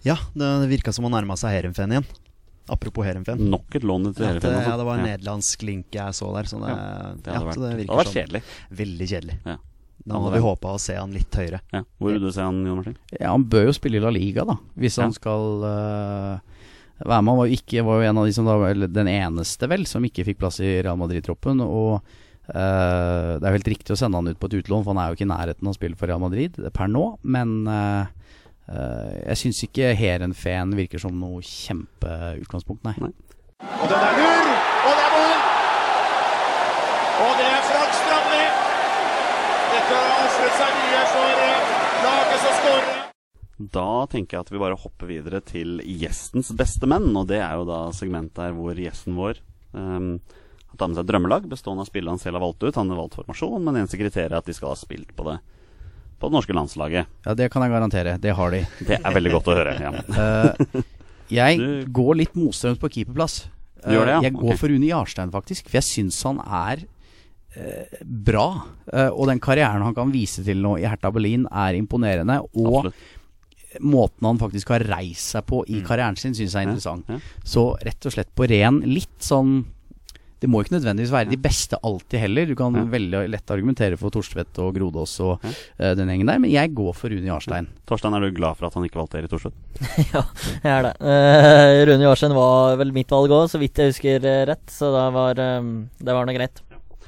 [0.07, 2.07] Ja, det virka som han nærma seg Heerenveen igjen.
[2.67, 3.39] Apropos Heerenveen.
[3.51, 5.13] Nok et lån til Heerenveen, ja, det var en Ja.
[5.15, 6.43] nederlandsk link jeg så der.
[6.49, 8.41] Så det, Ja, Det ja, hadde vært, det det hadde vært kjedelig.
[8.81, 9.37] veldig kjedelig.
[9.45, 9.57] Ja.
[10.07, 11.59] Da hadde vi håpa å se han litt høyere.
[11.73, 11.81] Ja.
[11.99, 12.97] Hvor vil du se han, Jon Martin?
[13.19, 15.03] Ja, han bør jo spille i La Liga, da, hvis Ja.
[15.03, 16.39] han skal uh,
[17.03, 17.31] være med.
[17.31, 19.85] Han var jo, ikke, var jo en av de som da, eller den eneste, vel,
[19.85, 21.59] som ikke fikk plass i Real Madrid-troppen.
[21.63, 22.01] Og
[22.55, 25.01] uh, det er jo helt riktig å sende han ut på et utlån, for han
[25.03, 27.17] er jo ikke i nærheten av å spille for Real Madrid per nå.
[27.23, 28.05] Men eh,
[28.67, 32.95] jeg syns ikke Heerenveen virker som noe kjempeutgangspunkt, nei.
[32.99, 33.13] Nei.
[33.63, 34.49] Og den er lur,
[34.87, 35.37] og det er mål!
[37.17, 38.43] Og det er Frank Strandli.
[39.71, 41.71] Dette har ofret seg mye for eh,
[42.03, 42.99] laget som skårer.
[43.57, 47.09] Da tenker jeg at vi bare hopper videre til gjestens beste menn.
[47.17, 49.41] Og det er jo da segmentet her hvor gjesten vår
[49.73, 50.11] um,
[50.69, 52.77] har tatt med seg et drømmelag bestående av spillene han selv har valgt ut.
[52.77, 55.39] Han har valgt formasjon, men eneste kriteriet er at de skal ha spilt på det
[56.19, 57.05] på det norske landslaget.
[57.27, 58.15] Ja, det kan jeg garantere.
[58.21, 58.63] Det har de.
[58.89, 59.73] Det er veldig godt å høre.
[59.81, 59.91] Ja.
[60.17, 60.81] uh,
[61.39, 63.43] jeg Du- går litt motstrøms på keeperplass.
[63.83, 64.17] Uh, det, ja?
[64.17, 64.57] Eh, Jeg går okay.
[64.63, 65.69] for Rune Jarstein, faktisk.
[65.69, 66.81] For jeg syns han er
[67.57, 68.47] uh, bra.
[69.13, 72.39] Og den karrieren han kan vise til nå i Hertha Berlin, er imponerende.
[72.57, 73.79] Og Absolutt.
[73.83, 77.09] måten han faktisk har reist seg på i karrieren sin, syns jeg er interessant.
[77.13, 77.19] Ja.
[77.45, 79.59] Så rett og slett på ren litt sånn
[80.37, 82.45] det må ikke nødvendigvis være de beste alltid heller.
[82.45, 82.83] Du kan Ja.
[82.85, 86.93] veldig lett argumentere for Torstvedt og Grodås og eh, den gjengen der, men jeg går
[86.93, 87.67] for Rune Jarstein.
[87.89, 89.55] Torstein, er du glad for at han ikke valgte Erik Torstvedt?
[90.13, 90.21] ja,
[90.61, 90.93] jeg er det.
[91.01, 94.65] Uh, Rune Jarstein var vel mitt valg òg, så vidt jeg husker eh, rett.
[94.69, 96.61] Så da var, um, det var noe greit.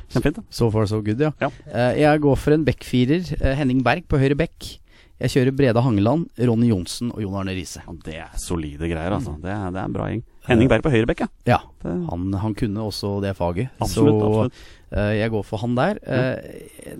[0.10, 0.42] Kjempefint.
[0.50, 1.30] So far so good, ja.
[1.44, 1.52] Ja.
[1.70, 3.30] Uh, jeg går for en backfirer.
[3.62, 4.72] Henning Berg på høyre back.
[5.20, 7.82] Jeg kjører Brede Hangeland, Ronny Johnsen og Jon Arne Riise.
[8.06, 9.34] Det er solide greier, altså.
[9.44, 10.22] Det er, det er en bra gjeng.
[10.50, 11.30] Henning Berg på høyrebekk, ja.
[11.48, 11.60] Ja,
[12.10, 13.70] han, han kunne også det faget.
[13.80, 14.20] absolutt.
[14.20, 14.64] så absolutt.
[14.92, 16.00] eh, jeg går for han der.
[16.04, 16.96] Eh,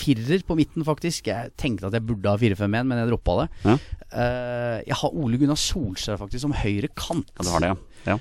[0.00, 1.28] firer på midten, faktisk.
[1.30, 3.48] Jeg tenkte at jeg burde ha 4-5-1, men jeg droppa det.
[3.64, 3.76] Ja.
[4.14, 7.30] Eh, jeg har Ole Gunnar Solskjær faktisk som høyre kant.
[7.36, 8.14] Ja, du har det, ja.
[8.14, 8.18] ja.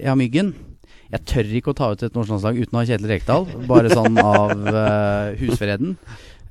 [0.00, 0.54] Jeg har Myggen.
[1.14, 3.44] Jeg tør ikke å ta ut et norsk landslag uten å ha Kjetil Rekdal.
[3.68, 5.98] Bare sånn av uh, husfreden.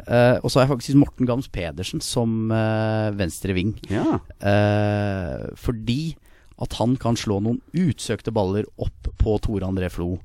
[0.03, 3.73] Uh, og så har jeg faktisk Morten Gams Pedersen som uh, venstre ving.
[3.91, 4.19] ja.
[4.43, 6.13] Uh, fordi
[6.61, 10.19] at han kan slå noen utsøkte baller opp på Tore André Flo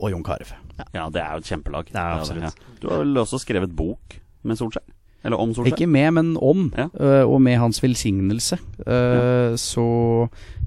[0.00, 0.48] og Jon Carew.
[0.94, 1.90] Ja, det er jo et kjempelag.
[1.92, 2.44] Det er absolutt.
[2.48, 2.76] Ja.
[2.80, 4.18] Du har vel også skrevet bok
[4.48, 4.84] med Solskjær?
[5.24, 5.74] Eller om Solskjær?
[5.76, 6.86] Ikke med, men om, Ja.
[6.96, 8.56] Uh, og med hans velsignelse.
[8.86, 9.84] Eh, Så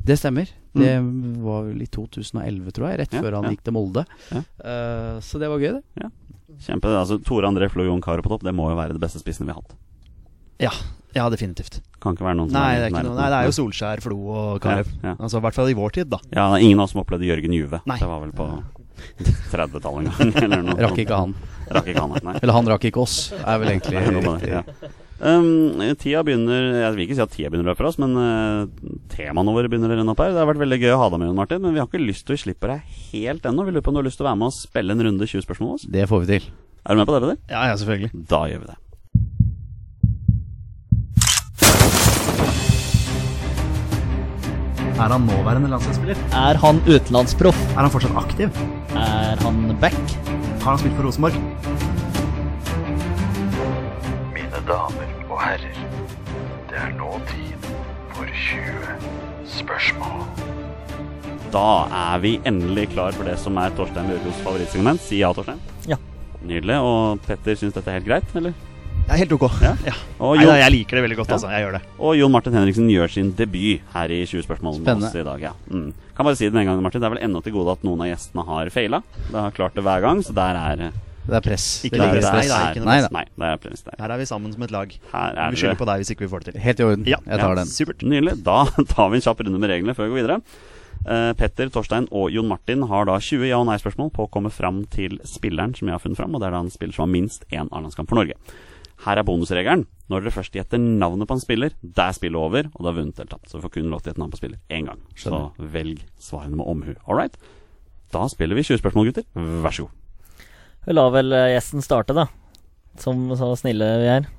[0.06, 0.50] det stemmer.
[0.74, 0.94] Det
[1.42, 3.18] var vel i 2011, tror jeg, rett Mm.
[3.18, 3.50] Ja, før han ja.
[3.54, 4.06] gikk til Molde.
[4.32, 4.42] Ja.
[4.66, 6.12] Eh, så det var gøy, det.
[6.62, 9.02] Kjempe, altså Tore André Flo og Jon Carew på topp, det må jo være det
[9.02, 9.74] beste spissen vi har hatt.
[10.62, 10.72] Ja,
[11.16, 11.82] ja definitivt.
[12.04, 13.56] Kan ikke være noen som Nei, er, det er, ikke noe, nei, det er jo
[13.60, 14.90] Solskjær, Flo og Carew.
[15.00, 15.16] Ja, ja.
[15.18, 16.20] Altså, I hvert fall i vår tid, da.
[16.34, 17.80] Ja, det er ingen av oss som opplevde Jørgen Juve.
[17.90, 18.00] Nei.
[18.02, 18.50] Det var vel på
[19.54, 20.36] 30-tallet en gang.
[20.44, 20.78] Eller noe.
[20.88, 21.38] Rakk ikke han.
[21.74, 22.36] Rakk ikke han, nei.
[22.42, 24.52] Eller han rakk ikke oss, er vel egentlig riktig.
[24.52, 24.64] ja.
[25.24, 28.18] Um, tida begynner Jeg vil ikke si at tida begynner å løpe for oss, men
[28.18, 30.34] uh, temaene våre begynner å renne opp her.
[30.36, 32.28] Det har vært veldig gøy å ha deg med, Martin, men vi har ikke lyst
[32.28, 33.64] til å slippe deg helt ennå.
[33.64, 35.30] Vi lurer på om du har lyst til å være med og spille en runde
[35.30, 35.88] 20 spørsmål med oss?
[35.96, 36.50] Det får vi til.
[36.84, 37.40] Er du med på det, Peder?
[37.48, 38.26] Ja, ja, selvfølgelig.
[38.28, 38.80] Da gjør vi det.
[45.04, 46.20] Er han nåværende landslagsspiller?
[46.38, 47.58] Er han utenlandsproff?
[47.74, 48.62] Er han fortsatt aktiv?
[48.96, 49.98] Er han back?
[50.64, 51.36] Har han spilt for Rosenborg?
[54.36, 55.82] Mine damer og herrer,
[56.70, 57.68] det er nå tid
[58.14, 58.94] for 20
[59.58, 60.24] spørsmål.
[61.54, 61.68] Da
[62.08, 65.04] er vi endelig klar for det som er Torstein Bjørgos favorittsegment.
[65.04, 65.60] Si ja, Torstein.
[65.90, 66.00] Ja.
[66.48, 66.80] Nydelig.
[66.82, 68.56] Og Petter syns dette er helt greit, eller?
[69.08, 69.44] Ja, helt ok.
[69.62, 69.74] Ja.
[69.86, 69.94] Ja.
[70.20, 71.50] Nei, Jon, da, jeg liker det veldig godt, altså.
[71.52, 71.82] Jeg gjør det.
[72.00, 75.42] og Jon Martin Henriksen gjør sin debut her i 20 spørsmål med oss i dag.
[75.44, 75.52] Ja.
[75.70, 75.90] Mm.
[76.16, 77.04] Kan bare si det med en gang, Martin.
[77.04, 79.02] Det er vel ennå til gode at noen av gjestene har feila.
[79.28, 80.84] Det har klart det hver gang, så der er
[81.24, 81.68] Det er press.
[81.84, 82.30] Ikke Det der, press.
[82.32, 83.12] Nei, det er ikke noe press.
[83.12, 83.98] Nei, det er der.
[84.04, 84.96] Her er vi sammen som et lag.
[85.14, 86.62] Er Vi skylder på deg hvis ikke vi får det til.
[86.64, 87.06] Helt i orden.
[87.08, 87.68] Ja, Jeg tar den.
[87.68, 88.04] Supert.
[88.08, 88.38] Nydelig.
[88.44, 88.64] Da
[88.96, 90.40] tar vi en kjapp runde med reglene før vi går videre.
[91.04, 94.48] Uh, Petter, Torstein og Jon Martin har da 20 ja- og nei-spørsmål på å komme
[94.54, 97.04] fram til spilleren som jeg har funnet fram, og det er da en spiller som
[97.04, 98.38] har minst én A-landskamp for Norge.
[99.04, 99.86] Her er bonusregelen.
[100.12, 102.96] Når dere først gjetter navnet på en spiller, det er spillet over, og du har
[102.96, 103.50] vunnet eller tapt.
[103.50, 105.02] Så vi får kun lov til å gjette navn på spiller én gang.
[105.20, 105.42] Så
[105.74, 106.94] velg svarene med omhu.
[107.08, 107.36] All right?
[108.14, 109.28] Da spiller vi 20 spørsmål, gutter.
[109.36, 110.48] Vær så god.
[110.84, 112.28] Vi lar vel eh, gjesten starte, da.
[113.02, 114.30] Som så snille vi er.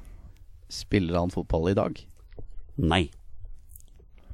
[0.72, 2.00] Spiller han fotball i dag?
[2.80, 3.04] Nei.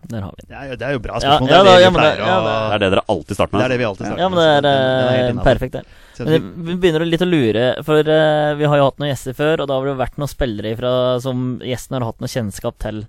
[0.09, 0.49] Der har vi den.
[0.49, 1.49] Det er, jo- det er jo bra spørsmål.
[1.51, 3.61] ja, det er det ja, det- ja, Det er det dere alltid starter med.
[3.61, 5.45] Det er det vi alltid starter Ja, men det er innenfor.
[5.45, 5.85] perfekt, det.
[6.21, 9.61] Men vi begynner litt å lure, for eh, vi har jo hatt noen gjester før,
[9.63, 12.77] og da har det jo vært noen spillere ifra, som gjesten har hatt noe kjennskap
[12.79, 13.07] til.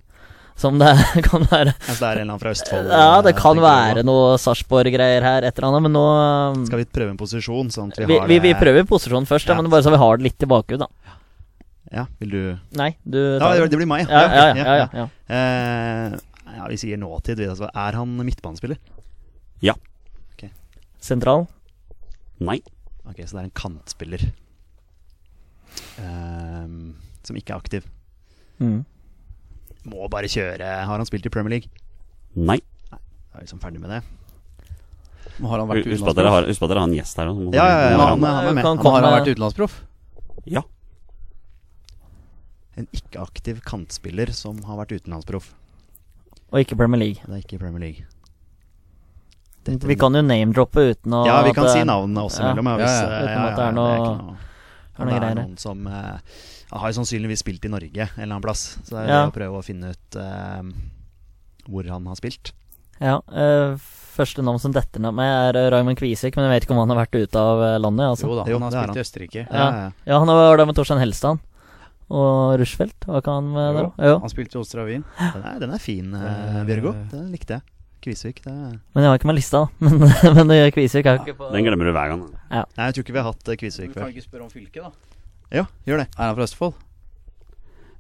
[0.62, 0.92] Som det
[1.30, 2.90] kan være Altså, det er en eller annen fra Østfold.
[2.92, 6.86] Ja, det eh, kan være noe Sarpsborg-greier her, et eller annet, men nå Skal vi
[6.86, 9.56] prøve en posisjon, sånn at vi, vi, har vi, vi prøver posisjonen først, ja.
[9.56, 9.62] Ja.
[9.62, 11.18] men bare så vi har det litt i bakhodet, da.
[11.92, 12.44] Ja, vil du
[12.80, 14.08] Nei, du tar det det blir meg.
[14.08, 14.76] Ja, ja, ja, ja.
[14.78, 15.08] ja, ja.
[15.28, 16.20] Eh,
[16.58, 17.40] ja, vi sier nåtid.
[17.48, 17.70] Altså.
[17.74, 18.78] Er han midtbanespiller?
[19.62, 19.76] Ja.
[21.02, 21.48] Sentral.
[22.38, 22.60] Nei.
[23.10, 24.22] Ok, Så det er en kantspiller.
[25.98, 26.96] um,
[27.26, 27.88] som ikke er aktiv.
[28.62, 28.84] Mm.
[29.90, 30.62] Må bare kjøre.
[30.86, 31.70] Har han spilt i Premier League?
[32.38, 32.60] Nei.
[32.92, 34.02] Da er vi liksom ferdig med det.
[35.42, 36.52] Har han vært Husk på at dere har, utenlandsproff?
[36.52, 37.32] husk på at dere har en gjest her.
[37.56, 38.22] Ja, ja, ja, han.
[38.28, 38.66] han er med.
[38.68, 39.80] Han har han vært utenlandsproff?
[40.46, 40.62] Ja.
[42.78, 45.54] En ikke-aktiv kantspiller som har vært utenlandsproff.
[46.52, 47.22] Og ikke Premier League.
[47.26, 48.06] Det er ikke Premier League.
[49.64, 52.52] Vi kan jo name-droppe uten å Ja, vi kan det si er- navnene også Ja.
[52.54, 52.80] imellom.
[52.80, 53.02] Ja, Ja, ja.
[53.02, 55.36] eh, Uten at det er er noe- er noe det er greier.
[55.36, 56.18] noen som uh,
[56.74, 58.78] har jo sannsynligvis spilt i Norge en eller annen plass.
[58.84, 59.26] Så det er Ja.
[59.26, 60.64] det å prøve å finne ut uh,
[61.70, 62.52] hvor han har spilt.
[63.00, 63.78] Ja, Uh,
[64.12, 66.86] Første navn som detter ned meg, er eh, Raymond Kvisvik, men jeg vet ikke om
[66.86, 68.06] han har vært ute av eh, landet.
[68.12, 68.28] Altså.
[68.28, 69.48] Jo da, Jo, han har spilt i Østerrike.
[69.50, 69.92] Ja, ja.
[70.06, 71.40] Ja, han var der med Torstein Helstad
[72.12, 73.08] og Rushfeldt.
[73.08, 73.86] Var ikke han med der?
[73.88, 74.16] Jo, Jo.
[74.24, 75.06] Han spilte i Ostravin.
[75.20, 76.26] Den, er, den er fin, eh,
[76.60, 76.94] Eh, Bjørgo.
[77.12, 77.62] Den likte jeg.
[78.02, 78.42] Kvisvik.
[78.44, 78.78] Det er...
[78.96, 79.68] Men jeg har ikke med lista, da.
[79.86, 80.00] Men,
[80.36, 82.24] men eh, Kvisvik er ja, ikke på Den glemmer du hver gang.
[82.50, 84.00] Nei, jeg tror ikke vi har hatt Kvisvik før.
[84.00, 84.90] Du kan ikke spørre om fylket, da.
[85.52, 86.08] Ja, gjør det.
[86.18, 86.74] Er han fra Østfold?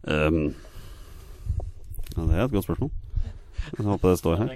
[0.01, 0.55] Um,
[2.16, 2.91] ja, det er et godt spørsmål.
[3.78, 4.47] Jeg håper det står her.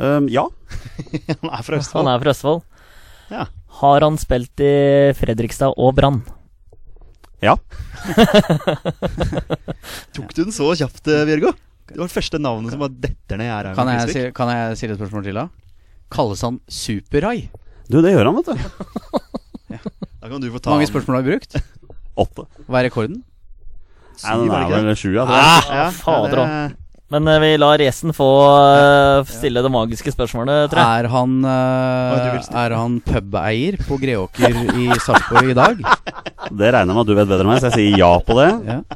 [0.00, 0.46] Um, ja.
[1.42, 2.62] han er fra Han er fra Østfold.
[3.30, 3.44] Ja.
[3.80, 4.74] Har han spilt i
[5.16, 6.20] Fredrikstad og Brann?
[7.40, 7.54] Ja.
[10.14, 11.24] Tok du den så kjapt, Virgo?
[11.26, 11.52] Bjørgo?
[11.90, 13.48] Det var det første navnet som var detter ned.
[13.50, 15.44] Er Kan jeg, si, kan jeg si et spørsmål til, da?
[16.12, 17.38] Kalles han Super-Rai?
[17.90, 18.56] Du, det gjør han, vet du.
[20.20, 21.52] Da kan du få ta Hvor mange spørsmål har du brukt?
[22.20, 22.42] Åtte.
[22.68, 23.16] Hva er rekorden?
[24.20, 25.24] Nei, den er vel sju, ja.
[25.24, 26.50] Ah, Ja, fader ja, òg.
[27.10, 28.26] Men eh, vi lar gjesten få
[28.70, 31.04] eh, stille det magiske spørsmålet, tror jeg.
[31.04, 35.80] Er han, uh, er han pubeier på Greåker i Sarpsborg i dag?
[36.60, 38.36] Det regner jeg med at du vet bedre enn meg, så jeg sier ja på
[38.38, 38.50] det.
[38.70, 38.80] Ja.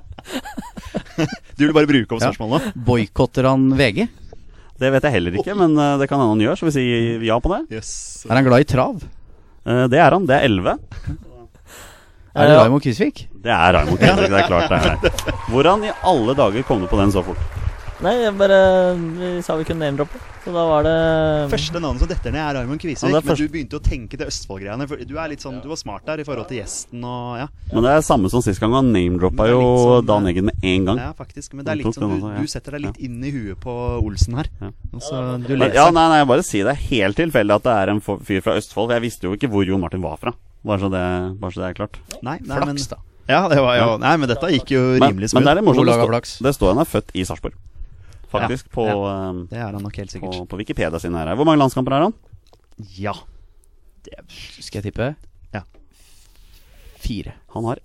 [1.55, 2.31] Du vil bare bruke opp Ja.
[2.31, 2.71] spørsmålet?
[2.87, 4.07] Boikotter han VG?
[4.81, 7.37] Det vet jeg heller ikke, men det kan hende han gjør, så vi sier ja
[7.43, 7.61] på det.
[7.77, 7.93] Yes.
[8.27, 9.05] Er han glad i trav?
[9.67, 10.27] Eh, Det er han.
[10.27, 10.75] Det er elleve.
[12.35, 12.63] Er det Ja.
[12.65, 13.27] Raymond Kvisvik?
[13.45, 15.13] Det er Raymond Kvisvik, det er klart det er det.
[15.53, 17.39] Hvordan i alle dager kom du på den så fort?
[18.05, 18.57] Nei, jeg bare
[19.17, 20.95] Vi sa vi kunne name-droppe, så da var det
[21.55, 23.09] Første navnet som detter ned, er Raymond Kvisvik.
[23.09, 24.87] Ja, er Men du begynte å tenke til Østfold-greiene.
[25.09, 27.87] Du er litt sånn, du var smart der i forhold til gjesten og Ja, Men
[27.87, 28.75] det er samme som sist gang.
[28.77, 31.01] Han name-droppa jo sånn, Dan Eggen med en gang.
[31.01, 31.55] ja faktisk.
[31.57, 33.73] Men det er litt sånn du, du setter deg litt inn i huet på
[34.05, 34.53] Olsen her.
[34.61, 34.71] Ja.
[34.93, 35.75] Altså, så du Men, leser.
[35.81, 38.45] ja, nei, nei, jeg bare si det er helt tilfeldig at det er en fyr
[38.45, 38.93] fra Østfold.
[38.93, 40.35] Jeg visste jo ikke hvor Jon Martin var fra.
[40.65, 41.05] Bare så det,
[41.41, 42.01] bare så det er klart.
[42.23, 43.01] Nei, nei, men, Flaks, da.
[43.29, 45.67] ja, det var jo Nei, men dette gikk jo Men, rimelig men det er litt
[45.73, 45.89] morsomt.
[45.89, 47.57] Det, det står han er født i Sarpsborg.
[48.35, 48.71] Faktisk.
[48.75, 50.49] På, eh, Det er han nok helt sikkert.
[50.49, 51.35] på Wikipedia sin her.
[51.37, 52.15] Hvor mange landskamper har han?
[52.99, 53.15] Ja.
[54.61, 55.15] Skal jeg tippe?
[55.55, 55.63] Ja.
[57.05, 57.35] Fire.
[57.55, 57.79] Han har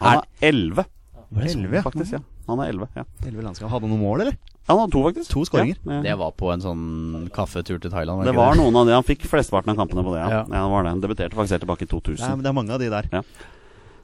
[0.00, 0.84] Han har elleve,
[1.30, 1.82] Elleve, ja.
[1.82, 2.12] faktisk.
[2.12, 2.18] ja
[2.48, 2.88] Han er 11.
[2.96, 3.04] Ja.
[3.26, 3.70] Elleve landskap.
[3.70, 4.36] Hadde han noen mål, eller?
[4.68, 5.30] Han hadde to, faktisk.
[5.30, 5.76] To skåringer.
[5.86, 6.02] Ja, ja.
[6.02, 8.24] Det var på en sånn kaffetur til Thailand.
[8.26, 10.20] Det var var noen av de Han fikk flesteparten av kampene på det.
[10.20, 10.42] Ja, Ja.
[10.48, 10.62] ja.
[10.66, 12.30] det var det Han debuterte faktisk helt tilbake i Nei, 2000.
[12.36, 13.24] men det er mange av de der.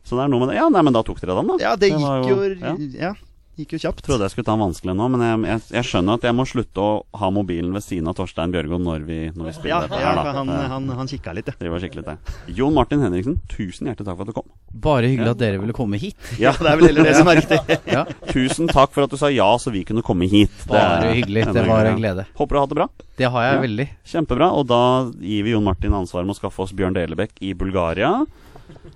[0.07, 0.57] Så det er noe med det.
[0.57, 1.57] Ja, nei, men da tok dere den, da.
[1.59, 2.75] Ja, det det gikk jo ja.
[3.11, 3.15] Ja,
[3.57, 4.03] gikk jo kjapt.
[4.05, 6.45] Trodde jeg skulle ta den vanskelig nå, men jeg, jeg, jeg skjønner at jeg må
[6.49, 6.91] slutte å
[7.21, 10.11] ha mobilen ved siden av Torstein Bjørgo når vi, når vi spiller Ja, dette ja
[10.13, 10.33] her, da.
[10.37, 11.55] han, Eh, han, han kikka litt, ja.
[11.59, 12.17] Det var skikkelig det.
[12.59, 14.49] Jon Martin Henriksen, tusen hjertelig takk for at du kom.
[14.87, 16.17] Bare hyggelig at dere ville komme hit.
[16.43, 17.61] Ja, Det er vel heller det som er riktig.
[17.97, 20.53] Ja, Tusen takk for at du sa ja, så vi kunne komme hit.
[20.67, 21.47] Det Bare hyggelig.
[21.57, 22.27] Det var en glede.
[22.37, 22.89] Håper du har hatt det bra.
[23.17, 23.61] Det har jeg Ja.
[23.65, 23.87] veldig.
[24.13, 24.51] Kjempebra.
[24.53, 24.81] Og da
[25.23, 28.11] gir vi Jon Martin ansvaret med å skaffe oss Bjørn Delebekk i Bulgaria.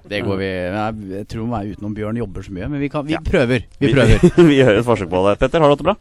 [0.09, 3.13] Det går vi Jeg, tror meg utenom Bjørn jobber så mye, men vi, kan, vi
[3.13, 3.21] Ja.
[3.25, 3.67] prøver.
[3.79, 4.25] Vi prøver.
[4.51, 5.39] vi gjør et forsøk på det.
[5.43, 5.97] Petter, har du hatt det bra?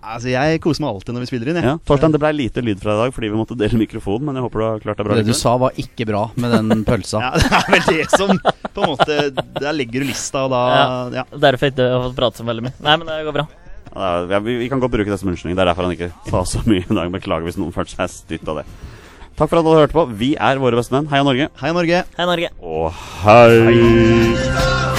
[0.00, 1.64] Altså, jeg koser meg alltid når vi spiller inn, jeg.
[1.68, 1.74] Ja.
[1.84, 4.46] Torstein, det ble lite lyd fra i dag fordi vi måtte dele mikrofon, men jeg
[4.46, 5.18] håper du har klart deg bra.
[5.18, 7.20] Det du sa var ikke bra med den pølsa.
[7.20, 9.18] Ja, det er vel det som på en måte
[9.60, 10.62] Der legger du lista, og da
[11.20, 11.24] Ja.
[11.34, 12.74] Derfor ikke jeg har fått prate så veldig mye.
[12.86, 13.46] Nei, men det går bra.
[13.90, 15.58] Ja, ja, vi, vi kan godt bruke det som unnskyldning.
[15.58, 17.10] Det er derfor han ikke sa så mye i dag.
[17.12, 18.66] Beklager hvis noen følte seg stytt av det.
[19.40, 20.02] Takk for at dere hørte på.
[20.20, 21.06] Vi er våre beste menn.
[21.08, 21.46] Heia Norge.
[21.62, 22.02] Hei, Norge.
[22.18, 22.52] Hei, Norge.
[22.60, 22.92] Og
[23.24, 24.89] hei!